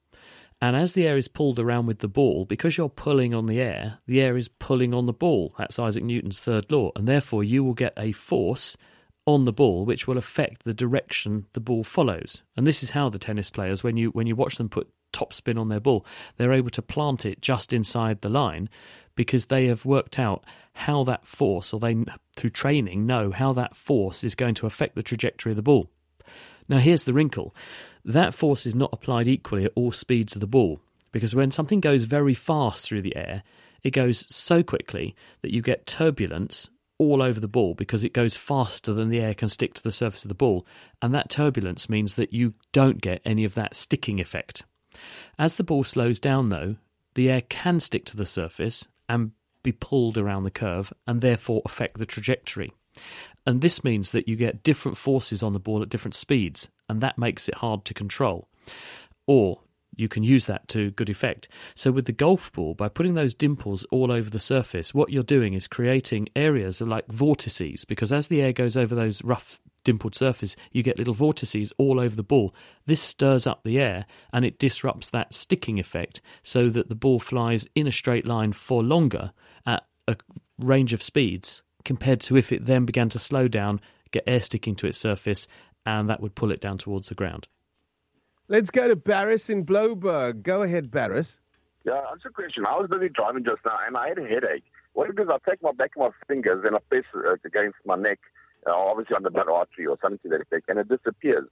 And 0.62 0.76
as 0.76 0.94
the 0.94 1.06
air 1.06 1.18
is 1.18 1.28
pulled 1.28 1.60
around 1.60 1.88
with 1.88 2.00
the 2.00 2.08
ball, 2.08 2.46
because 2.46 2.78
you're 2.78 2.90
pulling 2.90 3.34
on 3.34 3.48
the 3.48 3.60
air, 3.60 4.00
the 4.08 4.22
air 4.22 4.38
is 4.38 4.48
pulling 4.48 4.94
on 4.94 5.06
the 5.06 5.14
ball. 5.14 5.54
That's 5.58 5.80
Isaac 5.80 6.04
Newton's 6.04 6.40
third 6.40 6.72
law. 6.72 6.92
And 6.96 7.08
therefore, 7.08 7.44
you 7.44 7.64
will 7.64 7.74
get 7.74 7.94
a 7.98 8.14
force 8.14 8.78
on 9.26 9.46
the 9.46 9.54
ball 9.54 9.86
which 9.86 10.08
will 10.08 10.18
affect 10.18 10.64
the 10.64 10.74
direction 10.74 11.46
the 11.54 11.60
ball 11.60 11.84
follows. 11.84 12.42
And 12.58 12.68
this 12.68 12.84
is 12.84 12.92
how 12.92 13.10
the 13.10 13.20
tennis 13.20 13.50
players, 13.50 13.84
when 13.84 13.98
you 13.98 14.10
when 14.10 14.28
you 14.28 14.36
watch 14.36 14.58
them 14.58 14.70
put 14.70 14.90
top 15.12 15.34
spin 15.34 15.58
on 15.58 15.70
their 15.70 15.80
ball, 15.80 16.06
they're 16.38 16.54
able 16.54 16.72
to 16.72 16.82
plant 16.82 17.26
it 17.26 17.42
just 17.42 17.72
inside 17.72 18.22
the 18.22 18.30
line 18.30 18.70
because 19.16 19.46
they 19.46 19.68
have 19.68 19.86
worked 19.86 20.18
out 20.18 20.44
how 20.74 21.04
that 21.04 21.28
force, 21.28 21.72
or 21.72 21.80
they 21.80 21.96
through 22.36 22.50
training 22.50 23.06
know 23.06 23.32
how 23.32 23.54
that 23.54 23.76
force 23.76 24.24
is 24.24 24.36
going 24.36 24.56
to 24.56 24.66
affect 24.66 24.96
the 24.96 25.04
trajectory 25.04 25.52
of 25.52 25.56
the 25.56 25.62
ball. 25.62 25.90
Now 26.68 26.80
here's 26.80 27.04
the 27.04 27.14
wrinkle: 27.14 27.56
that 28.04 28.34
force 28.34 28.66
is 28.66 28.76
not 28.76 28.90
applied 28.92 29.28
equally 29.28 29.66
at 29.66 29.74
all 29.76 29.92
speeds 29.92 30.36
of 30.36 30.42
the 30.42 30.48
ball 30.48 30.80
because 31.12 31.36
when 31.36 31.52
something 31.52 31.80
goes 31.80 32.06
very 32.06 32.34
fast 32.34 32.86
through 32.86 33.04
the 33.04 33.16
air, 33.16 33.44
it 33.84 33.92
goes 33.92 34.26
so 34.34 34.64
quickly 34.64 35.16
that 35.42 35.54
you 35.54 35.62
get 35.62 35.86
turbulence 35.86 36.70
all 37.04 37.22
over 37.22 37.40
the 37.40 37.48
ball 37.48 37.74
because 37.74 38.04
it 38.04 38.14
goes 38.14 38.36
faster 38.36 38.94
than 38.94 39.10
the 39.10 39.20
air 39.20 39.34
can 39.34 39.50
stick 39.50 39.74
to 39.76 39.84
the 39.84 39.92
surface 39.92 40.24
of 40.24 40.30
the 40.30 40.36
ball, 40.36 40.66
and 41.02 41.14
that 41.14 41.30
turbulence 41.30 41.90
means 41.90 42.16
that 42.16 42.34
you 42.34 42.54
don't 42.72 43.02
get 43.02 43.22
any 43.26 43.44
of 43.44 43.56
that 43.56 43.76
sticking 43.76 44.20
effect. 44.20 44.64
As 45.38 45.56
the 45.56 45.64
ball 45.64 45.84
slows 45.84 46.20
down, 46.20 46.50
though, 46.50 46.76
the 47.16 47.30
air 47.30 47.42
can 47.42 47.80
stick 47.80 48.06
to 48.06 48.18
the 48.18 48.26
surface 48.26 48.88
and 49.08 49.32
be 49.64 49.72
pulled 49.72 50.18
around 50.18 50.44
the 50.44 50.52
curve 50.52 50.94
and 51.08 51.22
therefore 51.22 51.62
affect 51.66 51.98
the 51.98 52.06
trajectory. 52.06 52.74
And 53.46 53.62
this 53.62 53.84
means 53.84 54.12
that 54.12 54.28
you 54.28 54.36
get 54.36 54.64
different 54.64 54.98
forces 54.98 55.42
on 55.42 55.54
the 55.54 55.60
ball 55.60 55.82
at 55.82 55.90
different 55.90 56.16
speeds, 56.16 56.70
and 56.88 57.02
that 57.02 57.18
makes 57.18 57.48
it 57.48 57.56
hard 57.56 57.86
to 57.86 57.94
control. 57.94 58.48
Or 59.26 59.62
you 59.96 60.08
can 60.08 60.24
use 60.24 60.46
that 60.48 60.68
to 60.70 60.92
good 60.92 61.10
effect. 61.10 61.48
So, 61.76 61.92
with 61.92 62.06
the 62.06 62.12
golf 62.12 62.52
ball, 62.52 62.74
by 62.74 62.90
putting 62.90 63.14
those 63.14 63.34
dimples 63.34 63.86
all 63.92 64.12
over 64.12 64.30
the 64.30 64.40
surface, 64.40 64.94
what 64.94 65.12
you're 65.12 65.24
doing 65.24 65.54
is 65.54 65.68
creating 65.68 66.30
areas 66.36 66.82
like 66.82 67.08
vortices, 67.08 67.86
because 67.86 68.12
as 68.12 68.28
the 68.28 68.42
air 68.42 68.54
goes 68.54 68.78
over 68.78 68.96
those 68.96 69.24
rough, 69.24 69.60
dimpled 69.84 70.16
surface, 70.16 70.56
you 70.72 70.84
get 70.84 70.98
little 70.98 71.14
vortices 71.14 71.72
all 71.78 72.00
over 72.00 72.16
the 72.16 72.24
ball. 72.24 72.54
This 72.86 73.02
stirs 73.02 73.46
up 73.46 73.64
the 73.64 73.80
air 73.80 74.06
and 74.32 74.46
it 74.46 74.60
disrupts 74.60 75.10
that 75.10 75.34
sticking 75.34 75.80
effect 75.80 76.22
so 76.42 76.70
that 76.70 76.90
the 76.90 76.96
ball 76.96 77.20
flies 77.20 77.68
in 77.76 77.88
a 77.88 77.92
straight 77.92 78.26
line 78.26 78.54
for 78.54 78.84
longer 78.84 79.32
at 79.66 79.86
a 80.08 80.16
range 80.58 80.94
of 80.94 81.04
speeds 81.04 81.64
compared 81.84 82.22
to 82.22 82.38
if 82.38 82.52
it 82.52 82.66
then 82.66 82.86
began 82.86 83.10
to 83.10 83.20
slow 83.20 83.48
down, 83.48 83.82
get 84.12 84.24
air 84.26 84.42
sticking 84.42 84.76
to 84.76 84.88
its 84.88 84.98
surface, 84.98 85.48
and 85.86 86.10
that 86.10 86.22
would 86.22 86.36
pull 86.36 86.52
it 86.52 86.62
down 86.62 86.78
towards 86.78 87.10
the 87.10 87.16
ground. 87.16 87.48
Let's 88.50 88.70
go 88.70 88.88
to 88.88 88.96
Barris 88.96 89.50
in 89.50 89.66
Blouberg. 89.66 90.44
Go 90.44 90.64
ahead, 90.64 90.92
Barris. 90.92 91.40
Yeah, 91.86 92.02
that's 92.10 92.26
a 92.26 92.30
question. 92.30 92.66
I 92.66 92.78
was 92.78 92.90
busy 92.90 93.10
driving 93.10 93.44
just 93.44 93.62
now, 93.66 93.78
and 93.86 93.96
I 93.98 94.10
had 94.10 94.20
a 94.20 94.28
headache. 94.28 94.64
What 94.94 95.10
it 95.10 95.20
is, 95.20 95.28
I 95.30 95.38
take 95.50 95.62
my 95.62 95.72
back 95.72 95.92
of 95.98 96.02
my 96.02 96.10
fingers 96.28 96.64
and 96.66 96.76
I 96.76 96.80
press 96.90 97.04
it 97.14 97.42
against 97.46 97.78
my 97.86 97.96
neck, 97.96 98.20
uh, 98.68 98.72
obviously 98.72 99.16
on 99.16 99.24
the 99.24 99.32
blood 99.32 99.50
artery 99.50 99.88
or 99.88 99.98
something 100.02 100.20
to 100.24 100.30
that 100.30 100.42
effect, 100.42 100.70
and 100.70 100.80
it 100.80 100.88
disappears. 100.88 101.48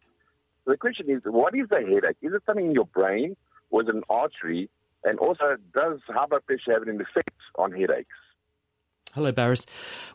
So 0.63 0.71
the 0.71 0.77
question 0.77 1.09
is, 1.09 1.21
what 1.25 1.55
is 1.55 1.67
the 1.69 1.77
headache? 1.81 2.17
Is 2.21 2.33
it 2.33 2.43
something 2.45 2.67
in 2.67 2.73
your 2.73 2.85
brain, 2.85 3.35
it 3.71 3.89
an 3.89 4.03
artery? 4.09 4.69
And 5.03 5.17
also, 5.17 5.57
does 5.73 5.99
high 6.07 6.27
blood 6.27 6.45
pressure 6.45 6.73
have 6.73 6.83
an 6.83 7.01
effect 7.01 7.35
on 7.55 7.71
headaches? 7.71 8.15
Hello, 9.13 9.31
Barris. 9.33 9.65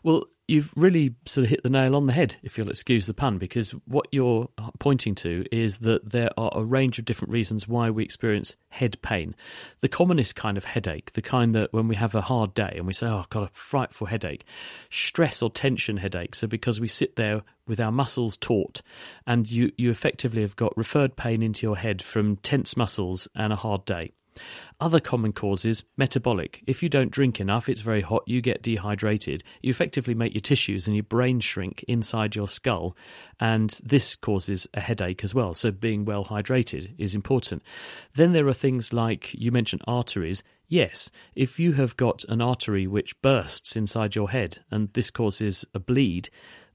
Well, 0.01 0.23
you've 0.47 0.73
really 0.75 1.13
sort 1.25 1.43
of 1.43 1.49
hit 1.51 1.61
the 1.61 1.69
nail 1.69 1.95
on 1.95 2.07
the 2.07 2.13
head, 2.13 2.35
if 2.41 2.57
you'll 2.57 2.69
excuse 2.69 3.05
the 3.05 3.13
pun, 3.13 3.37
because 3.37 3.71
what 3.85 4.07
you're 4.11 4.49
pointing 4.79 5.13
to 5.13 5.45
is 5.51 5.79
that 5.79 6.09
there 6.09 6.29
are 6.37 6.51
a 6.55 6.63
range 6.63 6.97
of 6.97 7.05
different 7.05 7.31
reasons 7.31 7.67
why 7.67 7.91
we 7.91 8.03
experience 8.03 8.55
head 8.69 8.99
pain. 9.03 9.35
The 9.81 9.89
commonest 9.89 10.35
kind 10.35 10.57
of 10.57 10.65
headache, 10.65 11.13
the 11.13 11.21
kind 11.21 11.53
that 11.53 11.73
when 11.73 11.87
we 11.87 11.95
have 11.95 12.15
a 12.15 12.21
hard 12.21 12.53
day 12.53 12.73
and 12.75 12.87
we 12.87 12.93
say, 12.93 13.07
oh, 13.07 13.19
I've 13.19 13.29
got 13.29 13.43
a 13.43 13.53
frightful 13.53 14.07
headache, 14.07 14.45
stress 14.89 15.41
or 15.41 15.51
tension 15.51 15.97
headaches 15.97 16.43
are 16.43 16.47
because 16.47 16.79
we 16.79 16.87
sit 16.87 17.17
there 17.17 17.43
with 17.67 17.79
our 17.79 17.91
muscles 17.91 18.37
taut 18.37 18.81
and 19.27 19.51
you, 19.51 19.71
you 19.77 19.91
effectively 19.91 20.41
have 20.41 20.55
got 20.55 20.75
referred 20.75 21.15
pain 21.15 21.43
into 21.43 21.67
your 21.67 21.77
head 21.77 22.01
from 22.01 22.37
tense 22.37 22.77
muscles 22.77 23.27
and 23.35 23.53
a 23.53 23.57
hard 23.57 23.85
day. 23.85 24.11
Other 24.79 24.99
common 24.99 25.33
causes, 25.33 25.83
metabolic. 25.97 26.63
If 26.67 26.83
you 26.83 26.89
don't 26.89 27.11
drink 27.11 27.39
enough, 27.39 27.67
it's 27.67 27.81
very 27.81 28.01
hot, 28.01 28.23
you 28.27 28.41
get 28.41 28.61
dehydrated. 28.61 29.43
You 29.61 29.71
effectively 29.71 30.13
make 30.13 30.33
your 30.33 30.41
tissues 30.41 30.87
and 30.87 30.95
your 30.95 31.03
brain 31.03 31.39
shrink 31.39 31.83
inside 31.87 32.35
your 32.35 32.47
skull, 32.47 32.95
and 33.39 33.69
this 33.83 34.15
causes 34.15 34.67
a 34.73 34.81
headache 34.81 35.23
as 35.23 35.33
well. 35.33 35.53
So, 35.53 35.71
being 35.71 36.05
well 36.05 36.25
hydrated 36.25 36.93
is 36.97 37.15
important. 37.15 37.63
Then 38.15 38.33
there 38.33 38.47
are 38.47 38.53
things 38.53 38.93
like 38.93 39.33
you 39.33 39.51
mentioned 39.51 39.81
arteries. 39.87 40.43
Yes, 40.67 41.09
if 41.33 41.59
you 41.59 41.73
have 41.73 41.95
got 41.95 42.25
an 42.25 42.41
artery 42.41 42.87
which 42.87 43.19
bursts 43.21 43.75
inside 43.75 44.15
your 44.15 44.29
head 44.29 44.59
and 44.69 44.91
this 44.93 45.09
causes 45.09 45.65
a 45.73 45.79
bleed, 45.79 46.29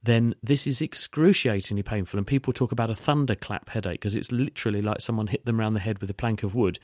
then 0.04 0.34
this 0.42 0.66
is 0.66 0.82
excruciatingly 0.82 1.82
painful. 1.82 2.18
And 2.18 2.26
people 2.26 2.52
talk 2.52 2.72
about 2.72 2.90
a 2.90 2.94
thunderclap 2.94 3.68
headache 3.68 4.00
because 4.00 4.16
it's 4.16 4.32
literally 4.32 4.82
like 4.82 5.00
someone 5.00 5.28
hit 5.28 5.44
them 5.44 5.60
around 5.60 5.74
the 5.74 5.80
head 5.80 6.00
with 6.00 6.10
a 6.10 6.14
plank 6.14 6.42
of 6.42 6.54
wood. 6.54 6.78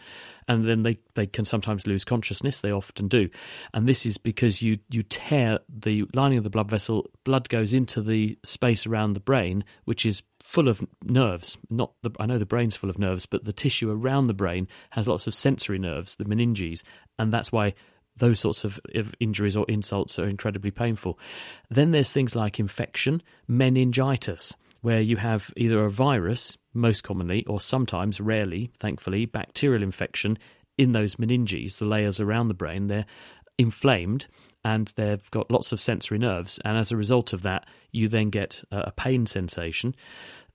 And 0.47 0.69
then 0.69 0.83
they, 0.85 0.99
they 1.15 1.27
can 1.27 1.45
sometimes 1.45 1.87
lose 1.87 2.05
consciousness. 2.05 2.61
They 2.61 2.73
often 2.73 3.09
do. 3.09 3.29
And 3.75 3.89
this 3.89 4.07
is 4.07 4.19
because 4.19 4.63
you, 4.63 4.79
you 4.91 5.03
tear 5.03 5.59
the 5.69 6.05
lining 6.15 6.39
of 6.39 6.45
the 6.45 6.51
blood 6.51 6.71
vessel, 6.71 7.11
blood 7.25 7.49
goes 7.49 7.75
into 7.75 8.03
the 8.03 8.39
space 8.45 8.87
around 8.87 9.15
the 9.15 9.21
brain, 9.21 9.65
which 9.85 10.07
is 10.07 10.23
full 10.41 10.69
of 10.69 10.81
nerves. 11.05 11.59
Not 11.71 11.93
the, 12.03 12.11
I 12.21 12.27
know 12.27 12.39
the 12.39 12.47
brain's 12.47 12.77
full 12.77 12.91
of 12.91 12.99
nerves, 12.99 13.27
but 13.27 13.45
the 13.45 13.53
tissue 13.53 13.91
around 13.91 14.29
the 14.29 14.35
brain 14.35 14.69
has 14.91 15.09
lots 15.09 15.27
of 15.27 15.35
sensory 15.35 15.79
nerves, 15.79 16.17
the 16.17 16.25
meninges. 16.25 16.83
And 17.19 17.33
that's 17.33 17.51
why 17.51 17.75
those 18.19 18.41
sorts 18.41 18.65
of, 18.65 18.81
injuries 19.21 19.57
or 19.57 19.65
insults 19.69 20.19
are 20.19 20.29
incredibly 20.29 20.71
painful. 20.71 21.19
Then 21.71 21.91
there's 21.93 22.13
things 22.13 22.37
like 22.37 22.61
infection, 22.61 23.23
meningitis, 23.47 24.55
where 24.83 25.01
you 25.01 25.17
have 25.17 25.53
either 25.57 25.85
a 25.85 25.91
virus, 25.91 26.57
most 26.73 27.03
commonly, 27.03 27.45
or 27.47 27.61
sometimes, 27.61 28.21
rarely, 28.21 28.71
thankfully, 28.79 29.27
bacterial 29.27 29.83
infection 29.83 30.39
in 30.77 30.93
those 30.93 31.17
meninges, 31.17 31.79
the 31.79 31.85
layers 31.85 32.21
around 32.21 32.49
the 32.49 32.55
brain. 32.55 32.87
They're 32.87 33.07
inflamed 33.59 34.29
and 34.65 34.93
they've 34.97 35.31
got 35.33 35.51
lots 35.51 35.73
of 35.73 35.81
sensory 35.81 36.19
nerves. 36.19 36.61
And 36.65 36.77
as 36.79 36.93
a 36.93 36.97
result 36.97 37.33
of 37.33 37.43
that, 37.43 37.67
you 37.91 38.07
then 38.07 38.31
get 38.31 38.63
a 38.71 38.93
pain 38.93 39.27
sensation. 39.27 39.97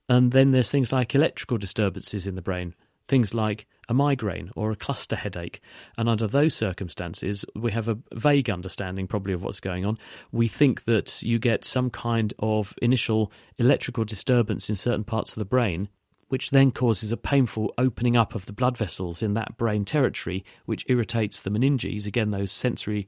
And 0.07 0.31
then 0.31 0.51
there's 0.51 0.71
things 0.71 0.93
like 0.93 1.15
electrical 1.15 1.57
disturbances 1.57 2.27
in 2.27 2.35
the 2.35 2.41
brain, 2.41 2.75
things 3.07 3.33
like 3.33 3.67
a 3.89 3.93
migraine 3.93 4.49
or 4.55 4.71
a 4.71 4.75
cluster 4.75 5.15
headache. 5.15 5.61
And 5.97 6.07
under 6.07 6.27
those 6.27 6.53
circumstances, 6.53 7.43
we 7.55 7.71
have 7.71 7.87
a 7.87 7.97
vague 8.13 8.49
understanding 8.49 9.07
probably 9.07 9.33
of 9.33 9.43
what's 9.43 9.59
going 9.59 9.85
on. 9.85 9.97
We 10.31 10.47
think 10.47 10.85
that 10.85 11.21
you 11.21 11.39
get 11.39 11.65
some 11.65 11.89
kind 11.89 12.33
of 12.39 12.73
initial 12.81 13.31
electrical 13.57 14.05
disturbance 14.05 14.69
in 14.69 14.75
certain 14.75 15.03
parts 15.03 15.33
of 15.33 15.39
the 15.39 15.45
brain 15.45 15.89
which 16.33 16.49
then 16.49 16.71
causes 16.71 17.11
a 17.11 17.17
painful 17.17 17.71
opening 17.77 18.17
up 18.17 18.33
of 18.33 18.47
the 18.47 18.51
blood 18.51 18.75
vessels 18.75 19.21
in 19.21 19.35
that 19.35 19.55
brain 19.55 19.85
territory, 19.85 20.43
which 20.65 20.83
irritates 20.87 21.41
the 21.41 21.51
meninges. 21.51 22.07
Again, 22.07 22.31
those 22.31 22.51
sensory, 22.51 23.07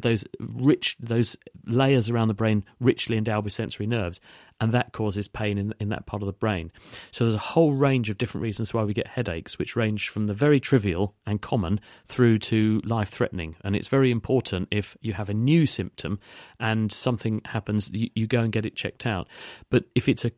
those 0.00 0.24
rich, 0.40 0.96
those 0.98 1.36
layers 1.66 2.08
around 2.08 2.28
the 2.28 2.32
brain 2.32 2.64
richly 2.80 3.18
endowed 3.18 3.44
with 3.44 3.52
sensory 3.52 3.86
nerves, 3.86 4.18
and 4.60 4.72
that 4.72 4.92
causes 4.92 5.28
pain 5.28 5.58
in, 5.58 5.74
in 5.80 5.88
that 5.90 6.06
part 6.06 6.22
of 6.22 6.26
the 6.26 6.32
brain. 6.32 6.70
So 7.10 7.24
there's 7.24 7.34
a 7.34 7.38
whole 7.38 7.72
range 7.72 8.10
of 8.10 8.18
different 8.18 8.42
reasons 8.42 8.72
why 8.72 8.84
we 8.84 8.94
get 8.94 9.06
headaches, 9.06 9.58
which 9.58 9.76
range 9.76 10.08
from 10.08 10.26
the 10.26 10.34
very 10.34 10.60
trivial 10.60 11.14
and 11.26 11.40
common 11.40 11.80
through 12.06 12.38
to 12.38 12.80
life 12.84 13.08
threatening. 13.08 13.56
And 13.64 13.74
it's 13.74 13.88
very 13.88 14.10
important 14.10 14.68
if 14.70 14.96
you 15.00 15.12
have 15.12 15.28
a 15.28 15.34
new 15.34 15.66
symptom 15.66 16.18
and 16.60 16.90
something 16.92 17.42
happens, 17.44 17.90
you, 17.92 18.10
you 18.14 18.26
go 18.26 18.40
and 18.40 18.52
get 18.52 18.64
it 18.64 18.76
checked 18.76 19.06
out. 19.06 19.28
But 19.70 19.84
if 19.94 20.08
it's 20.08 20.24
a 20.24 20.32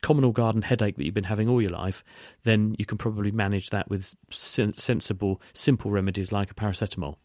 common 0.00 0.24
or 0.24 0.32
garden 0.32 0.62
headache 0.62 0.96
that 0.96 1.04
you've 1.04 1.14
been 1.14 1.24
having 1.24 1.48
all 1.48 1.60
your 1.60 1.70
life, 1.70 2.02
then 2.44 2.76
you 2.78 2.86
can 2.86 2.98
probably 2.98 3.30
manage 3.30 3.70
that 3.70 3.90
with 3.90 4.14
sen- 4.30 4.72
sensible, 4.72 5.40
simple 5.52 5.90
remedies 5.90 6.32
like 6.32 6.50
a 6.50 6.54
paracetamol. 6.54 7.16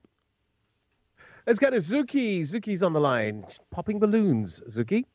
Let's 1.48 1.60
go 1.60 1.70
to 1.70 1.78
Zuki. 1.78 2.42
Zuki's 2.42 2.84
on 2.84 2.94
the 2.94 3.00
line, 3.00 3.46
popping 3.72 4.00
balloons. 4.00 4.62
Zuki. 4.70 5.06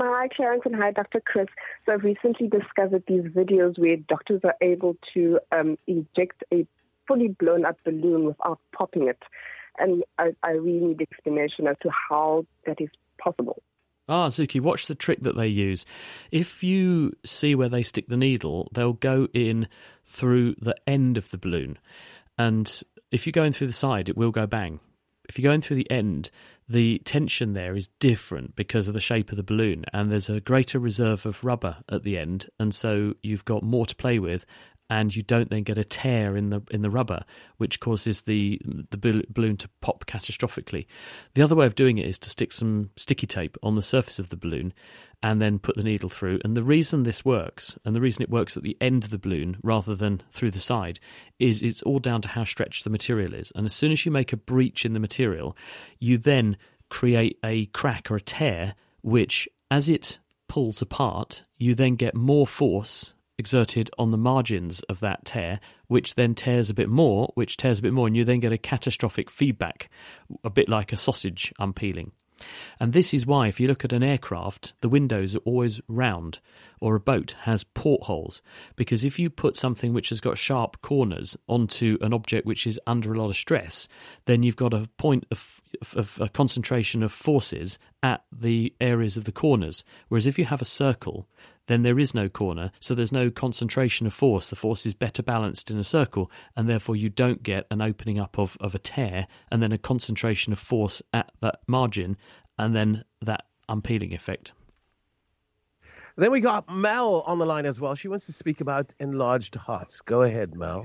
Hi, 0.00 0.28
Clarence, 0.28 0.62
and 0.64 0.76
hi, 0.76 0.92
Dr. 0.92 1.20
Chris. 1.24 1.48
So 1.84 1.92
I've 1.92 2.04
recently 2.04 2.48
discovered 2.48 3.02
these 3.08 3.22
videos 3.22 3.78
where 3.78 3.96
doctors 3.96 4.40
are 4.44 4.54
able 4.62 4.96
to 5.14 5.40
um, 5.50 5.76
inject 5.88 6.44
a 6.52 6.66
fully 7.08 7.28
blown 7.28 7.64
up 7.64 7.78
balloon 7.84 8.26
without 8.26 8.60
popping 8.76 9.08
it. 9.08 9.18
And 9.78 10.04
I, 10.18 10.34
I 10.42 10.50
really 10.50 10.86
need 10.86 11.00
explanation 11.02 11.66
as 11.66 11.76
to 11.82 11.90
how 12.10 12.46
that 12.66 12.80
is 12.80 12.90
possible. 13.20 13.60
Ah, 14.08 14.28
Zuki, 14.28 14.60
watch 14.60 14.86
the 14.86 14.94
trick 14.94 15.20
that 15.22 15.36
they 15.36 15.48
use. 15.48 15.84
If 16.30 16.62
you 16.62 17.12
see 17.24 17.54
where 17.54 17.68
they 17.68 17.82
stick 17.82 18.06
the 18.08 18.16
needle, 18.16 18.68
they'll 18.72 18.94
go 18.94 19.28
in 19.34 19.68
through 20.06 20.54
the 20.60 20.76
end 20.86 21.18
of 21.18 21.30
the 21.30 21.38
balloon. 21.38 21.78
And 22.38 22.82
if 23.10 23.26
you 23.26 23.32
go 23.32 23.42
in 23.42 23.52
through 23.52 23.66
the 23.66 23.72
side, 23.72 24.08
it 24.08 24.16
will 24.16 24.30
go 24.30 24.46
bang. 24.46 24.80
If 25.28 25.38
you 25.38 25.42
go 25.42 25.52
in 25.52 25.60
through 25.60 25.76
the 25.76 25.90
end, 25.90 26.30
the 26.68 27.00
tension 27.04 27.54
there 27.54 27.74
is 27.74 27.88
different 27.98 28.54
because 28.54 28.88
of 28.88 28.94
the 28.94 29.00
shape 29.00 29.30
of 29.30 29.36
the 29.36 29.42
balloon, 29.42 29.84
and 29.92 30.10
there's 30.10 30.28
a 30.28 30.40
greater 30.40 30.78
reserve 30.78 31.24
of 31.24 31.42
rubber 31.44 31.78
at 31.88 32.02
the 32.02 32.18
end, 32.18 32.48
and 32.58 32.74
so 32.74 33.14
you've 33.22 33.44
got 33.44 33.62
more 33.62 33.86
to 33.86 33.96
play 33.96 34.18
with, 34.18 34.44
and 34.90 35.14
you 35.14 35.22
don't 35.22 35.50
then 35.50 35.62
get 35.62 35.78
a 35.78 35.84
tear 35.84 36.36
in 36.36 36.50
the 36.50 36.62
in 36.70 36.82
the 36.82 36.90
rubber, 36.90 37.24
which 37.58 37.80
causes 37.80 38.22
the 38.22 38.60
the 38.90 39.24
balloon 39.28 39.56
to 39.58 39.68
pop 39.80 40.06
catastrophically. 40.06 40.86
The 41.34 41.42
other 41.42 41.54
way 41.54 41.66
of 41.66 41.74
doing 41.74 41.98
it 41.98 42.06
is 42.06 42.18
to 42.20 42.30
stick 42.30 42.52
some 42.52 42.90
sticky 42.96 43.26
tape 43.26 43.56
on 43.62 43.74
the 43.74 43.82
surface 43.82 44.18
of 44.18 44.30
the 44.30 44.36
balloon, 44.36 44.72
and 45.22 45.42
then 45.42 45.58
put 45.58 45.76
the 45.76 45.84
needle 45.84 46.08
through. 46.08 46.40
And 46.44 46.56
the 46.56 46.62
reason 46.62 47.02
this 47.02 47.24
works, 47.24 47.78
and 47.84 47.94
the 47.94 48.00
reason 48.00 48.22
it 48.22 48.30
works 48.30 48.56
at 48.56 48.62
the 48.62 48.76
end 48.80 49.04
of 49.04 49.10
the 49.10 49.18
balloon 49.18 49.58
rather 49.62 49.94
than 49.94 50.22
through 50.32 50.52
the 50.52 50.60
side, 50.60 51.00
is 51.38 51.62
it's 51.62 51.82
all 51.82 51.98
down 51.98 52.22
to 52.22 52.28
how 52.28 52.44
stretched 52.44 52.84
the 52.84 52.90
material 52.90 53.34
is. 53.34 53.52
And 53.54 53.66
as 53.66 53.74
soon 53.74 53.92
as 53.92 54.06
you 54.06 54.12
make 54.12 54.32
a 54.32 54.36
breach 54.36 54.84
in 54.84 54.94
the 54.94 55.00
material, 55.00 55.56
you 55.98 56.18
then 56.18 56.56
create 56.88 57.38
a 57.44 57.66
crack 57.66 58.10
or 58.10 58.16
a 58.16 58.20
tear, 58.20 58.74
which 59.02 59.48
as 59.70 59.88
it 59.88 60.18
pulls 60.48 60.80
apart, 60.80 61.42
you 61.58 61.74
then 61.74 61.94
get 61.94 62.14
more 62.14 62.46
force 62.46 63.12
exerted 63.38 63.90
on 63.98 64.10
the 64.10 64.18
margins 64.18 64.80
of 64.82 65.00
that 65.00 65.24
tear, 65.24 65.60
which 65.86 66.14
then 66.16 66.34
tears 66.34 66.68
a 66.68 66.74
bit 66.74 66.88
more, 66.88 67.30
which 67.34 67.56
tears 67.56 67.78
a 67.78 67.82
bit 67.82 67.92
more, 67.92 68.06
and 68.06 68.16
you 68.16 68.24
then 68.24 68.40
get 68.40 68.52
a 68.52 68.58
catastrophic 68.58 69.30
feedback, 69.30 69.88
a 70.44 70.50
bit 70.50 70.68
like 70.68 70.92
a 70.92 70.96
sausage 70.96 71.52
unpeeling. 71.58 72.12
And 72.78 72.92
this 72.92 73.12
is 73.12 73.26
why, 73.26 73.48
if 73.48 73.58
you 73.58 73.66
look 73.66 73.84
at 73.84 73.92
an 73.92 74.02
aircraft, 74.02 74.74
the 74.80 74.88
windows 74.88 75.34
are 75.34 75.40
always 75.40 75.80
round, 75.88 76.38
or 76.80 76.94
a 76.94 77.00
boat 77.00 77.34
has 77.42 77.64
portholes. 77.64 78.42
Because 78.76 79.04
if 79.04 79.18
you 79.18 79.30
put 79.30 79.56
something 79.56 79.92
which 79.92 80.10
has 80.10 80.20
got 80.20 80.38
sharp 80.38 80.80
corners 80.80 81.36
onto 81.48 81.98
an 82.00 82.12
object 82.12 82.46
which 82.46 82.66
is 82.66 82.80
under 82.86 83.12
a 83.12 83.16
lot 83.16 83.30
of 83.30 83.36
stress, 83.36 83.88
then 84.26 84.42
you've 84.42 84.56
got 84.56 84.74
a 84.74 84.88
point 84.98 85.26
of, 85.30 85.60
of, 85.96 86.18
a 86.20 86.28
concentration 86.28 87.02
of 87.02 87.12
forces 87.12 87.78
at 88.02 88.22
the 88.32 88.72
areas 88.80 89.16
of 89.16 89.24
the 89.24 89.32
corners. 89.32 89.82
Whereas 90.08 90.26
if 90.26 90.38
you 90.38 90.44
have 90.44 90.62
a 90.62 90.66
circle, 90.66 91.26
then 91.68 91.82
there 91.82 91.98
is 91.98 92.14
no 92.14 92.28
corner, 92.28 92.72
so 92.80 92.94
there's 92.94 93.12
no 93.12 93.30
concentration 93.30 94.06
of 94.06 94.12
force. 94.12 94.48
The 94.48 94.56
force 94.56 94.84
is 94.84 94.94
better 94.94 95.22
balanced 95.22 95.70
in 95.70 95.78
a 95.78 95.84
circle, 95.84 96.30
and 96.56 96.68
therefore 96.68 96.96
you 96.96 97.08
don't 97.08 97.42
get 97.42 97.66
an 97.70 97.80
opening 97.80 98.18
up 98.18 98.38
of, 98.38 98.56
of 98.60 98.74
a 98.74 98.78
tear 98.78 99.28
and 99.50 99.62
then 99.62 99.70
a 99.70 99.78
concentration 99.78 100.52
of 100.52 100.58
force 100.58 101.00
at 101.12 101.30
that 101.40 101.60
margin, 101.68 102.16
and 102.58 102.74
then 102.74 103.04
that 103.22 103.44
unpeeling 103.68 104.12
effect. 104.12 104.52
Then 106.16 106.32
we 106.32 106.40
got 106.40 106.68
Mel 106.68 107.22
on 107.26 107.38
the 107.38 107.46
line 107.46 107.64
as 107.64 107.80
well. 107.80 107.94
She 107.94 108.08
wants 108.08 108.26
to 108.26 108.32
speak 108.32 108.60
about 108.60 108.92
enlarged 108.98 109.54
hearts. 109.54 110.00
Go 110.00 110.22
ahead, 110.22 110.56
Mel. 110.56 110.84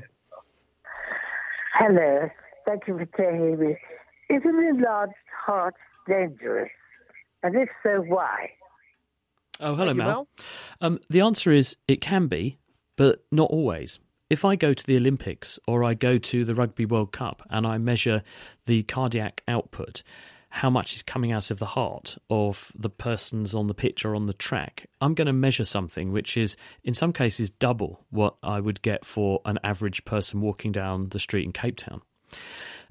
Hello. 1.74 2.30
Thank 2.68 2.88
you 2.88 2.98
for 2.98 3.06
taking 3.18 3.60
me. 3.60 3.76
Is 4.30 4.44
an 4.46 4.64
enlarged 4.64 5.14
heart 5.46 5.74
dangerous? 6.08 6.70
And 7.42 7.56
if 7.56 7.70
so, 7.82 8.04
why? 8.08 8.52
Oh, 9.64 9.76
hello, 9.76 9.94
Mel. 9.94 10.28
Um, 10.82 11.00
the 11.10 11.22
answer 11.22 11.52
is 11.52 11.78
it 11.88 12.02
can 12.02 12.28
be, 12.28 12.58
but 12.98 13.24
not 13.32 13.50
always. 13.50 13.98
If 14.30 14.44
I 14.44 14.56
go 14.58 14.74
to 14.74 14.86
the 14.86 14.98
Olympics 14.98 15.58
or 15.68 15.84
I 15.84 15.94
go 15.94 16.18
to 16.18 16.44
the 16.44 16.54
Rugby 16.54 16.86
World 16.86 17.14
Cup 17.14 17.42
and 17.50 17.66
I 17.66 17.78
measure 17.78 18.24
the 18.66 18.84
cardiac 18.84 19.42
output, 19.48 20.04
how 20.50 20.70
much 20.70 20.94
is 20.96 21.02
coming 21.02 21.32
out 21.32 21.50
of 21.50 21.60
the 21.60 21.66
heart 21.66 22.18
of 22.30 22.74
the 22.76 22.90
persons 22.90 23.56
on 23.56 23.68
the 23.68 23.74
pitch 23.74 24.04
or 24.04 24.16
on 24.16 24.26
the 24.26 24.34
track, 24.34 24.88
I'm 25.00 25.14
going 25.14 25.28
to 25.28 25.34
measure 25.34 25.66
something 25.66 26.12
which 26.12 26.36
is, 26.36 26.58
in 26.84 26.94
some 26.94 27.14
cases, 27.14 27.50
double 27.50 28.06
what 28.10 28.36
I 28.44 28.60
would 28.60 28.82
get 28.82 29.06
for 29.06 29.42
an 29.46 29.60
average 29.64 30.04
person 30.04 30.42
walking 30.42 30.74
down 30.74 31.10
the 31.10 31.20
street 31.20 31.46
in 31.46 31.54
Cape 31.54 31.78
Town. 31.78 32.02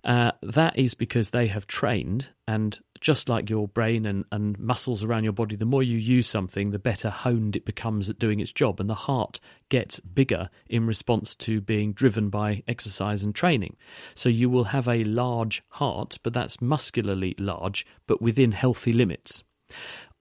Uh, 0.04 0.32
that 0.42 0.76
is 0.76 0.94
because 0.94 1.30
they 1.30 1.46
have 1.46 1.66
trained, 1.66 2.30
and 2.48 2.80
just 3.00 3.28
like 3.28 3.48
your 3.48 3.68
brain 3.68 4.04
and, 4.04 4.24
and 4.32 4.58
muscles 4.58 5.04
around 5.04 5.24
your 5.24 5.32
body, 5.32 5.54
the 5.54 5.64
more 5.64 5.82
you 5.82 5.96
use 5.96 6.26
something, 6.26 6.70
the 6.70 6.78
better 6.78 7.08
honed 7.10 7.54
it 7.54 7.64
becomes 7.64 8.10
at 8.10 8.18
doing 8.18 8.40
its 8.40 8.52
job. 8.52 8.80
And 8.80 8.90
the 8.90 8.94
heart 8.94 9.38
gets 9.68 10.00
bigger 10.00 10.48
in 10.68 10.86
response 10.86 11.36
to 11.36 11.60
being 11.60 11.92
driven 11.92 12.30
by 12.30 12.62
exercise 12.66 13.22
and 13.22 13.34
training. 13.34 13.76
So 14.14 14.28
you 14.28 14.50
will 14.50 14.64
have 14.64 14.88
a 14.88 15.04
large 15.04 15.62
heart, 15.68 16.18
but 16.22 16.32
that's 16.32 16.60
muscularly 16.60 17.34
large, 17.38 17.86
but 18.06 18.20
within 18.20 18.52
healthy 18.52 18.92
limits. 18.92 19.44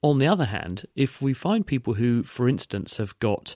On 0.04 0.20
the 0.20 0.28
other 0.28 0.46
hand, 0.46 0.86
if 0.96 1.22
we 1.22 1.34
find 1.34 1.66
people 1.66 1.96
who, 1.96 2.24
for 2.24 2.48
instance, 2.48 2.98
have 2.98 3.18
got 3.20 3.56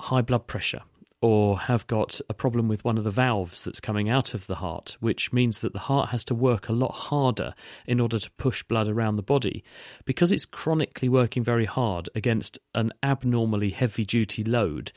high 0.00 0.22
blood 0.22 0.46
pressure 0.46 0.82
or 1.22 1.58
have 1.60 1.86
got 1.86 2.20
a 2.28 2.34
problem 2.34 2.68
with 2.68 2.84
one 2.84 2.98
of 2.98 3.04
the 3.04 3.10
valves 3.10 3.62
that's 3.62 3.80
coming 3.80 4.08
out 4.08 4.34
of 4.34 4.46
the 4.46 4.56
heart, 4.56 4.96
which 5.00 5.32
means 5.32 5.60
that 5.60 5.72
the 5.72 5.78
heart 5.78 6.10
has 6.10 6.24
to 6.24 6.34
work 6.34 6.68
a 6.68 6.72
lot 6.72 6.92
harder 6.92 7.54
in 7.86 8.00
order 8.00 8.18
to 8.18 8.30
push 8.32 8.62
blood 8.62 8.86
around 8.86 9.16
the 9.16 9.22
body. 9.22 9.64
Because 10.04 10.30
it's 10.30 10.44
chronically 10.44 11.08
working 11.08 11.42
very 11.42 11.64
hard 11.64 12.08
against 12.14 12.58
an 12.74 12.92
abnormally 13.02 13.70
heavy 13.70 14.04
duty 14.04 14.44
load, 14.44 14.92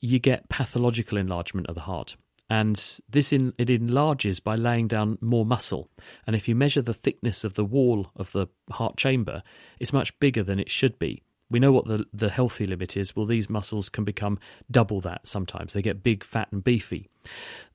you 0.00 0.18
get 0.18 0.48
pathological 0.48 1.18
enlargement 1.18 1.66
of 1.66 1.74
the 1.74 1.82
heart. 1.82 2.16
And 2.48 2.80
this 3.08 3.32
in, 3.32 3.52
it 3.58 3.68
enlarges 3.68 4.38
by 4.38 4.54
laying 4.54 4.86
down 4.86 5.18
more 5.20 5.44
muscle. 5.44 5.90
And 6.28 6.36
if 6.36 6.46
you 6.46 6.54
measure 6.54 6.80
the 6.80 6.94
thickness 6.94 7.42
of 7.42 7.54
the 7.54 7.64
wall 7.64 8.12
of 8.14 8.30
the 8.30 8.46
heart 8.70 8.96
chamber, 8.96 9.42
it's 9.80 9.92
much 9.92 10.16
bigger 10.20 10.44
than 10.44 10.60
it 10.60 10.70
should 10.70 10.96
be 11.00 11.24
we 11.50 11.60
know 11.60 11.72
what 11.72 11.86
the, 11.86 12.04
the 12.12 12.28
healthy 12.28 12.66
limit 12.66 12.96
is. 12.96 13.14
Well, 13.14 13.26
these 13.26 13.48
muscles 13.48 13.88
can 13.88 14.04
become 14.04 14.38
double 14.70 15.00
that 15.02 15.26
sometimes. 15.26 15.72
They 15.72 15.82
get 15.82 16.02
big, 16.02 16.24
fat, 16.24 16.48
and 16.50 16.62
beefy. 16.62 17.08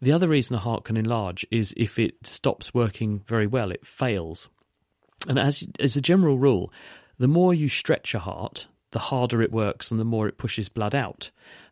The 0.02 0.12
other 0.12 0.28
reason 0.28 0.56
a 0.56 0.60
heart 0.60 0.84
can 0.84 0.98
enlarge 0.98 1.46
is 1.52 1.74
if 1.78 1.98
it 1.98 2.16
stops 2.24 2.74
working 2.74 3.22
very 3.28 3.48
well, 3.48 3.72
it 3.72 3.86
fails. 3.86 4.50
And 5.28 5.40
as, 5.40 5.68
as 5.80 5.96
a 5.96 6.02
general 6.02 6.38
rule, 6.38 6.74
the 7.18 7.28
more 7.28 7.54
you 7.54 7.70
stretch 7.70 8.14
a 8.14 8.20
heart, 8.20 8.68
the 8.92 9.00
harder 9.00 9.42
it 9.42 9.52
works 9.52 9.92
and 9.92 10.00
the 10.00 10.06
more 10.06 10.28
it 10.28 10.38
pushes 10.38 10.68
blood 10.70 10.96
out, 10.96 11.32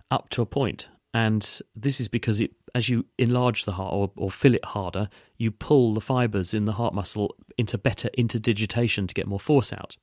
up 0.10 0.30
to 0.30 0.42
a 0.42 0.46
point. 0.46 0.88
And 1.14 1.60
this 1.76 2.00
is 2.00 2.08
because 2.08 2.40
it, 2.40 2.52
as 2.76 2.88
you 2.88 3.06
enlarge 3.18 3.66
the 3.66 3.72
heart 3.72 3.94
or, 3.94 4.12
or 4.16 4.30
fill 4.30 4.54
it 4.54 4.64
harder, 4.64 5.10
you 5.38 5.52
pull 5.52 5.94
the 5.94 6.02
fibers 6.02 6.54
in 6.54 6.66
the 6.66 6.74
heart 6.74 6.94
muscle 6.94 7.36
into 7.58 7.78
better 7.78 8.10
interdigitation 8.18 9.08
to 9.08 9.14
get 9.14 9.28
more 9.28 9.40
force 9.40 9.74
out. 9.74 9.98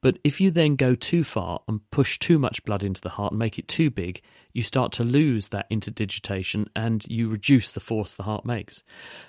But 0.00 0.18
if 0.24 0.40
you 0.40 0.50
then 0.50 0.76
go 0.76 0.94
too 0.94 1.24
far 1.24 1.60
and 1.66 1.80
push 1.90 2.18
too 2.18 2.38
much 2.38 2.64
blood 2.64 2.82
into 2.82 3.00
the 3.00 3.10
heart 3.10 3.32
and 3.32 3.38
make 3.38 3.58
it 3.58 3.68
too 3.68 3.90
big, 3.90 4.20
you 4.52 4.62
start 4.62 4.92
to 4.92 5.04
lose 5.04 5.48
that 5.48 5.68
interdigitation 5.70 6.66
and 6.74 7.04
you 7.08 7.28
reduce 7.28 7.70
the 7.70 7.80
force 7.80 8.14
the 8.14 8.22
heart 8.22 8.44
makes. 8.44 8.82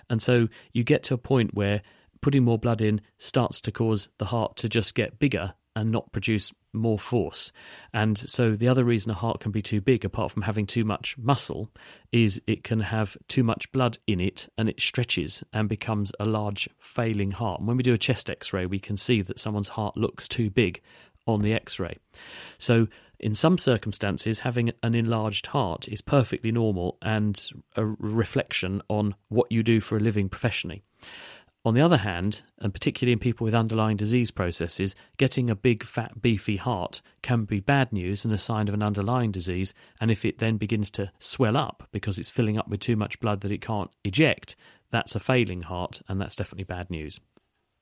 And 0.09 0.21
so 0.21 0.47
you 0.73 0.83
get 0.83 1.03
to 1.03 1.13
a 1.13 1.17
point 1.17 1.53
where 1.53 1.81
putting 2.21 2.43
more 2.43 2.57
blood 2.59 2.81
in 2.81 3.01
starts 3.17 3.61
to 3.61 3.71
cause 3.71 4.09
the 4.17 4.25
heart 4.25 4.55
to 4.57 4.69
just 4.69 4.95
get 4.95 5.19
bigger 5.19 5.53
and 5.77 5.91
not 5.91 6.11
produce 6.11 6.51
more 6.73 6.97
force. 6.97 7.51
And 7.93 8.17
so 8.17 8.55
the 8.55 8.67
other 8.67 8.83
reason 8.83 9.11
a 9.11 9.13
heart 9.13 9.39
can 9.39 9.51
be 9.51 9.61
too 9.61 9.79
big, 9.79 10.03
apart 10.03 10.31
from 10.31 10.41
having 10.41 10.65
too 10.65 10.83
much 10.83 11.15
muscle, 11.19 11.69
is 12.11 12.41
it 12.47 12.63
can 12.63 12.79
have 12.79 13.15
too 13.27 13.43
much 13.43 13.71
blood 13.71 13.99
in 14.07 14.19
it 14.19 14.51
and 14.57 14.67
it 14.67 14.81
stretches 14.81 15.43
and 15.53 15.69
becomes 15.69 16.11
a 16.19 16.25
large 16.25 16.67
failing 16.79 17.31
heart. 17.31 17.59
And 17.59 17.67
when 17.67 17.77
we 17.77 17.83
do 17.83 17.93
a 17.93 17.97
chest 17.97 18.29
x 18.29 18.51
ray, 18.51 18.65
we 18.65 18.79
can 18.79 18.97
see 18.97 19.21
that 19.21 19.37
someone's 19.37 19.69
heart 19.69 19.95
looks 19.95 20.27
too 20.27 20.49
big 20.49 20.81
on 21.27 21.41
the 21.41 21.53
x 21.53 21.79
ray. 21.79 21.97
So 22.57 22.87
in 23.19 23.35
some 23.35 23.59
circumstances, 23.59 24.39
having 24.39 24.71
an 24.81 24.95
enlarged 24.95 25.47
heart 25.47 25.87
is 25.87 26.01
perfectly 26.01 26.51
normal 26.51 26.97
and 27.03 27.39
a 27.75 27.85
reflection 27.85 28.81
on 28.89 29.13
what 29.29 29.51
you 29.51 29.61
do 29.61 29.79
for 29.79 29.97
a 29.97 29.99
living 30.01 30.27
professionally. 30.27 30.81
On 31.67 31.73
the 31.73 31.81
other 31.81 31.97
hand, 31.97 32.43
and 32.59 32.73
particularly 32.73 33.11
in 33.11 33.19
people 33.19 33.43
with 33.43 33.53
underlying 33.53 33.97
disease 33.97 34.31
processes, 34.31 34.95
getting 35.17 35.49
a 35.49 35.55
big, 35.55 35.83
fat, 35.83 36.21
beefy 36.21 36.55
heart 36.55 37.01
can 37.21 37.43
be 37.43 37.59
bad 37.59 37.91
news 37.91 38.23
and 38.23 38.33
a 38.33 38.37
sign 38.37 38.69
of 38.69 38.73
an 38.73 38.81
underlying 38.81 39.33
disease. 39.33 39.73
And 39.99 40.09
if 40.09 40.23
it 40.23 40.39
then 40.39 40.55
begins 40.55 40.89
to 40.91 41.11
swell 41.19 41.57
up 41.57 41.85
because 41.91 42.19
it's 42.19 42.29
filling 42.29 42.57
up 42.57 42.69
with 42.69 42.79
too 42.79 42.95
much 42.95 43.19
blood 43.19 43.41
that 43.41 43.51
it 43.51 43.59
can't 43.59 43.91
eject, 44.05 44.55
that's 44.91 45.13
a 45.13 45.19
failing 45.19 45.63
heart, 45.63 46.01
and 46.07 46.21
that's 46.21 46.37
definitely 46.37 46.63
bad 46.63 46.89
news. 46.89 47.19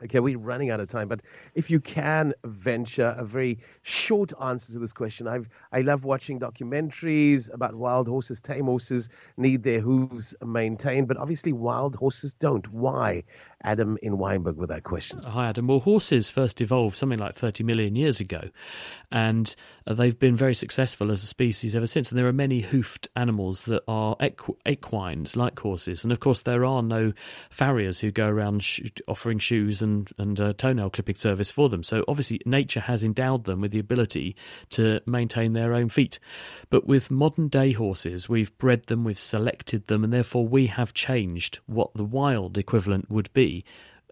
Okay, 0.03 0.19
we're 0.19 0.37
running 0.37 0.71
out 0.71 0.81
of 0.81 0.89
time, 0.89 1.07
but 1.07 1.21
if 1.53 1.71
you 1.71 1.79
can 1.79 2.33
venture 2.43 3.15
a 3.17 3.23
very 3.23 3.59
short 3.83 4.33
answer 4.41 4.73
to 4.73 4.79
this 4.79 4.91
question, 4.91 5.25
I've 5.25 5.47
I 5.71 5.81
love 5.81 6.03
watching 6.03 6.37
documentaries 6.37 7.49
about 7.53 7.75
wild 7.75 8.05
horses. 8.05 8.41
Tame 8.41 8.65
horses 8.65 9.07
need 9.37 9.63
their 9.63 9.79
hooves 9.79 10.35
maintained, 10.45 11.07
but 11.07 11.15
obviously 11.15 11.53
wild 11.53 11.95
horses 11.95 12.33
don't. 12.33 12.69
Why? 12.73 13.23
Adam 13.65 13.97
in 14.01 14.17
Wynberg 14.17 14.55
with 14.55 14.69
that 14.69 14.83
question. 14.83 15.21
Hi, 15.23 15.49
Adam. 15.49 15.67
Well, 15.67 15.79
horses 15.79 16.29
first 16.29 16.61
evolved 16.61 16.95
something 16.95 17.19
like 17.19 17.33
30 17.33 17.63
million 17.63 17.95
years 17.95 18.19
ago, 18.19 18.49
and 19.11 19.53
uh, 19.87 19.93
they've 19.95 20.17
been 20.17 20.35
very 20.35 20.53
successful 20.53 21.11
as 21.11 21.23
a 21.23 21.27
species 21.27 21.75
ever 21.75 21.87
since. 21.87 22.11
And 22.11 22.17
there 22.17 22.27
are 22.27 22.33
many 22.33 22.61
hoofed 22.61 23.07
animals 23.15 23.63
that 23.63 23.83
are 23.87 24.15
equ- 24.17 24.57
equines, 24.65 25.35
like 25.35 25.59
horses. 25.59 26.03
And 26.03 26.13
of 26.13 26.19
course, 26.19 26.43
there 26.43 26.63
are 26.63 26.83
no 26.83 27.13
farriers 27.49 27.99
who 27.99 28.11
go 28.11 28.27
around 28.27 28.63
sh- 28.63 28.81
offering 29.07 29.39
shoes 29.39 29.81
and, 29.81 30.09
and 30.17 30.39
uh, 30.39 30.53
toenail 30.53 30.91
clipping 30.91 31.15
service 31.15 31.49
for 31.49 31.67
them. 31.67 31.81
So 31.83 32.05
obviously, 32.07 32.41
nature 32.45 32.81
has 32.81 33.03
endowed 33.03 33.45
them 33.45 33.61
with 33.61 33.71
the 33.71 33.79
ability 33.79 34.35
to 34.69 35.01
maintain 35.07 35.53
their 35.53 35.73
own 35.73 35.89
feet. 35.89 36.19
But 36.69 36.85
with 36.85 37.09
modern 37.09 37.47
day 37.47 37.71
horses, 37.71 38.29
we've 38.29 38.55
bred 38.59 38.85
them, 38.85 39.03
we've 39.03 39.17
selected 39.17 39.87
them, 39.87 40.03
and 40.03 40.13
therefore 40.13 40.47
we 40.47 40.67
have 40.67 40.93
changed 40.93 41.59
what 41.65 41.93
the 41.95 42.03
wild 42.03 42.57
equivalent 42.57 43.09
would 43.09 43.33
be 43.33 43.54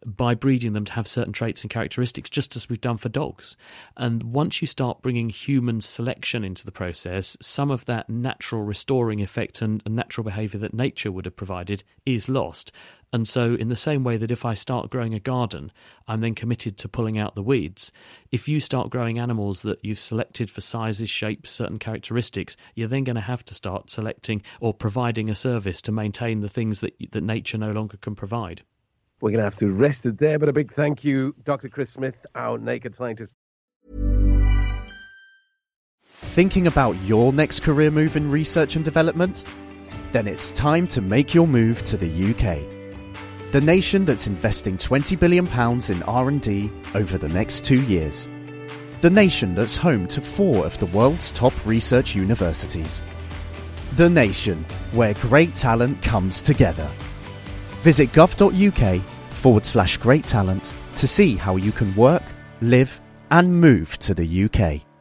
by 0.06 0.36
breeding 0.36 0.73
them 0.73 0.86
to 0.86 0.93
have 0.93 1.08
certain 1.08 1.34
traits 1.34 1.62
and 1.62 1.71
characteristics, 1.71 2.29
just 2.29 2.56
as 2.56 2.69
we've 2.69 2.82
done 2.82 2.97
for 2.97 3.10
dogs. 3.10 3.56
And 3.97 4.23
once 4.23 4.62
you 4.62 4.67
start 4.67 5.01
bringing 5.01 5.29
human 5.29 5.82
selection 5.82 6.43
into 6.43 6.65
the 6.65 6.71
process, 6.71 7.38
some 7.41 7.71
of 7.71 7.86
that 7.86 8.10
natural 8.10 8.63
restoring 8.63 9.21
effect 9.21 9.62
and, 9.62 9.82
and 9.86 9.95
natural 9.95 10.23
behaviour 10.23 10.60
that 10.60 10.73
nature 10.73 11.12
would 11.12 11.25
have 11.25 11.36
provided 11.36 11.84
is 12.06 12.29
lost. 12.29 12.71
And 13.13 13.27
so, 13.27 13.53
in 13.53 13.69
the 13.69 13.75
same 13.75 14.03
way 14.03 14.17
that 14.17 14.32
if 14.32 14.43
I 14.43 14.56
start 14.56 14.89
growing 14.89 15.13
a 15.13 15.19
garden, 15.19 15.71
I'm 16.08 16.21
then 16.21 16.34
committed 16.34 16.79
to 16.79 16.89
pulling 16.89 17.19
out 17.19 17.36
the 17.36 17.43
weeds. 17.43 17.91
If 18.32 18.47
you 18.47 18.60
start 18.60 18.89
growing 18.89 19.19
animals 19.19 19.62
that 19.62 19.86
you've 19.86 19.99
selected 19.99 20.49
for 20.49 20.62
sizes, 20.62 21.12
shapes, 21.12 21.51
certain 21.51 21.77
characteristics, 21.77 22.58
you're 22.73 22.88
then 22.88 23.03
going 23.03 23.15
to 23.15 23.21
have 23.21 23.45
to 23.45 23.53
start 23.53 23.91
selecting 23.91 24.41
or 24.60 24.73
providing 24.73 25.29
a 25.29 25.36
service 25.36 25.79
to 25.84 25.91
maintain 25.91 26.39
the 26.39 26.49
things 26.49 26.79
that, 26.79 26.95
that 27.12 27.23
nature 27.23 27.60
no 27.60 27.71
longer 27.71 27.97
can 27.97 28.15
provide. 28.15 28.63
We're 29.23 29.31
going 29.31 29.39
to 29.39 29.45
have 29.45 29.55
to 29.55 29.69
rest 29.69 30.05
it 30.05 30.17
there, 30.17 30.38
but 30.38 30.49
a 30.49 30.51
big 30.51 30.73
thank 30.73 31.05
you, 31.05 31.33
Dr. 31.45 31.69
Chris 31.69 31.89
Smith, 31.89 32.25
our 32.36 32.57
naked 32.57 32.93
scientist. 32.93 33.38
Thinking 36.03 36.67
about 36.67 37.01
your 37.03 37.31
next 37.31 37.62
career 37.62 37.89
move 37.89 38.17
in 38.17 38.29
research 38.29 38.75
and 38.75 38.83
development? 38.83 39.45
Then 40.12 40.27
it's 40.27 40.51
time 40.51 40.88
to 40.88 40.99
make 40.99 41.33
your 41.33 41.47
move 41.47 41.83
to 41.83 41.95
the 41.95 42.09
UK. 42.09 43.51
The 43.53 43.62
nation 43.62 44.03
that's 44.03 44.27
investing 44.27 44.77
20 44.77 45.15
billion 45.15 45.47
pounds 45.47 45.89
in 45.89 46.03
R&D 46.03 46.69
over 46.93 47.17
the 47.17 47.29
next 47.29 47.63
2 47.63 47.81
years. 47.83 48.27
The 48.99 49.09
nation 49.09 49.55
that's 49.55 49.77
home 49.77 50.05
to 50.07 50.19
4 50.19 50.65
of 50.65 50.77
the 50.79 50.88
world's 50.88 51.31
top 51.31 51.53
research 51.65 52.13
universities. 52.13 53.01
The 53.95 54.09
nation 54.09 54.65
where 54.91 55.13
great 55.13 55.55
talent 55.55 56.01
comes 56.03 56.41
together. 56.41 56.89
Visit 57.83 58.13
gov.uk 58.13 59.01
forward 59.31 59.65
slash 59.65 59.97
great 59.97 60.23
talent 60.23 60.73
to 60.95 61.05
see 61.05 61.35
how 61.35 61.57
you 61.57 61.73
can 61.73 61.93
work, 61.95 62.23
live, 62.61 63.01
and 63.29 63.59
move 63.59 63.97
to 63.99 64.13
the 64.13 64.45
UK. 64.45 64.92